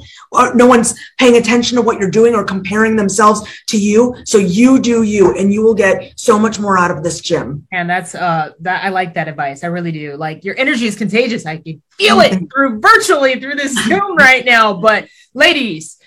no 0.55 0.65
one's 0.65 0.97
paying 1.19 1.35
attention 1.35 1.75
to 1.75 1.81
what 1.81 1.99
you're 1.99 2.09
doing 2.09 2.35
or 2.35 2.45
comparing 2.45 2.95
themselves 2.95 3.41
to 3.67 3.77
you. 3.77 4.15
So 4.25 4.37
you 4.37 4.79
do 4.79 5.03
you, 5.03 5.35
and 5.37 5.51
you 5.51 5.61
will 5.61 5.73
get 5.73 6.17
so 6.17 6.39
much 6.39 6.57
more 6.57 6.77
out 6.77 6.89
of 6.89 7.03
this 7.03 7.19
gym. 7.19 7.67
And 7.73 7.89
that's 7.89 8.15
uh 8.15 8.51
that 8.61 8.85
I 8.85 8.89
like 8.89 9.15
that 9.15 9.27
advice. 9.27 9.65
I 9.65 9.67
really 9.67 9.91
do. 9.91 10.15
Like 10.15 10.45
your 10.45 10.57
energy 10.57 10.85
is 10.85 10.95
contagious. 10.95 11.45
I 11.45 11.57
can 11.57 11.81
feel 11.97 12.21
it 12.21 12.39
through 12.49 12.79
virtually 12.79 13.41
through 13.41 13.55
this 13.55 13.75
Zoom 13.83 14.15
right 14.15 14.45
now. 14.45 14.73
But 14.75 15.09
ladies, 15.33 15.99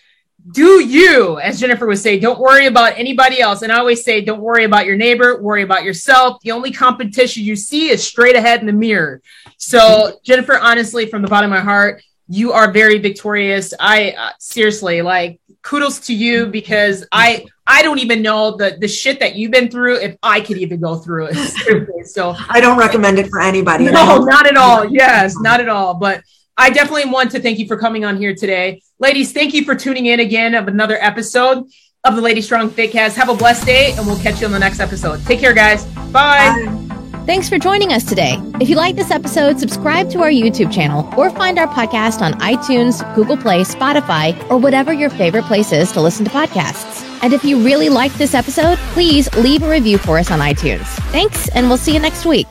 do 0.53 0.85
you, 0.85 1.39
as 1.41 1.59
Jennifer 1.59 1.87
would 1.87 1.99
say, 1.99 2.21
don't 2.21 2.39
worry 2.39 2.67
about 2.67 2.99
anybody 2.99 3.41
else. 3.41 3.63
And 3.63 3.73
I 3.73 3.79
always 3.79 4.05
say, 4.05 4.21
don't 4.21 4.41
worry 4.41 4.65
about 4.65 4.87
your 4.87 4.97
neighbor, 4.97 5.41
worry 5.41 5.63
about 5.63 5.83
yourself. 5.83 6.41
The 6.43 6.53
only 6.53 6.71
competition 6.71 7.43
you 7.43 7.57
see 7.57 7.89
is 7.89 8.07
straight 8.07 8.37
ahead 8.37 8.61
in 8.61 8.67
the 8.67 8.73
mirror. 8.73 9.23
So, 9.57 10.21
Jennifer, 10.23 10.59
honestly, 10.59 11.07
from 11.07 11.23
the 11.23 11.29
bottom 11.29 11.53
of 11.53 11.59
my 11.59 11.65
heart, 11.65 12.03
you 12.29 12.53
are 12.53 12.71
very 12.71 12.99
victorious. 12.99 13.73
I 13.79 14.11
uh, 14.11 14.31
seriously 14.39 15.03
like 15.03 15.41
kudos 15.63 16.01
to 16.01 16.15
you 16.15 16.47
because 16.47 17.07
I 17.13 17.47
I 17.67 17.83
don't 17.83 17.99
even 17.99 18.23
know 18.23 18.57
the 18.57 18.77
the 18.81 18.89
shit 18.89 19.21
that 19.21 19.37
you've 19.37 19.53
been 19.53 19.71
through 19.71 19.97
if 19.97 20.17
I 20.23 20.41
could 20.41 20.59
even 20.59 20.81
go 20.81 20.97
through 20.97 21.29
it. 21.31 22.07
so 22.07 22.35
I 22.49 22.61
don't 22.61 22.79
recommend 22.79 23.19
it 23.19 23.29
for 23.29 23.41
anybody. 23.41 23.85
No, 23.85 24.19
not 24.19 24.47
at 24.47 24.57
all. 24.57 24.85
Yes, 24.93 25.37
not 25.39 25.61
at 25.61 25.69
all. 25.69 25.95
But 25.95 26.23
I 26.57 26.71
definitely 26.71 27.11
want 27.11 27.31
to 27.33 27.41
thank 27.41 27.59
you 27.59 27.67
for 27.67 27.77
coming 27.77 28.05
on 28.05 28.17
here 28.17 28.35
today. 28.35 28.83
Ladies, 28.99 29.33
thank 29.33 29.53
you 29.53 29.65
for 29.65 29.75
tuning 29.75 30.07
in 30.07 30.21
again 30.21 30.55
of 30.55 30.69
another 30.69 30.97
episode 31.01 31.65
of 32.05 32.17
the 32.17 32.23
Lady 32.23 32.41
Strong 32.41 32.71
Fakecast. 32.71 33.15
Have 33.15 33.29
a 33.29 33.35
blessed 33.35 33.67
day 33.67 33.93
and 33.93 34.07
we'll 34.07 34.19
catch 34.21 34.41
you 34.41 34.47
on 34.47 34.53
the 34.53 34.59
next 34.59 34.81
episode. 34.81 35.23
Take 35.27 35.41
care, 35.41 35.53
guys. 35.53 35.85
Bye. 36.13 36.13
Bye. 36.13 36.83
Thanks 37.27 37.49
for 37.49 37.59
joining 37.59 37.93
us 37.93 38.05
today. 38.05 38.41
If 38.61 38.71
you 38.71 38.77
like 38.77 38.95
this 38.95 39.11
episode, 39.11 39.59
subscribe 39.59 40.09
to 40.11 40.21
our 40.21 40.31
YouTube 40.31 40.73
channel 40.73 41.13
or 41.17 41.29
find 41.29 41.59
our 41.59 41.67
podcast 41.67 42.23
on 42.23 42.35
iTunes, 42.35 43.03
Google 43.17 43.37
Play, 43.37 43.63
Spotify, 43.63 44.49
or 44.49 44.59
whatever 44.59 44.93
your 44.93 45.11
favorite 45.11 45.45
place 45.45 45.73
is 45.73 45.91
to 45.93 46.01
listen 46.01 46.25
to 46.25 46.31
podcasts. 46.31 47.03
And 47.23 47.33
if 47.33 47.45
you 47.45 47.65
really 47.65 47.89
liked 47.89 48.17
this 48.17 48.33
episode, 48.33 48.79
please 48.95 49.33
leave 49.35 49.65
a 49.65 49.69
review 49.69 49.99
for 49.99 50.19
us 50.19 50.31
on 50.31 50.39
iTunes. 50.39 50.87
Thanks, 51.11 51.49
and 51.49 51.67
we'll 51.67 51.79
see 51.79 51.95
you 51.95 51.99
next 51.99 52.27
week. 52.27 52.47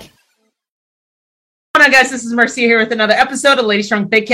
On, 1.85 1.91
guys? 1.91 2.09
This 2.09 2.25
is 2.25 2.33
Marcia 2.33 2.61
here 2.61 2.79
with 2.79 2.91
another 2.93 3.13
episode 3.13 3.59
of 3.59 3.65
Lady 3.65 3.83
Strong 3.83 4.09
Fakecast. 4.09 4.25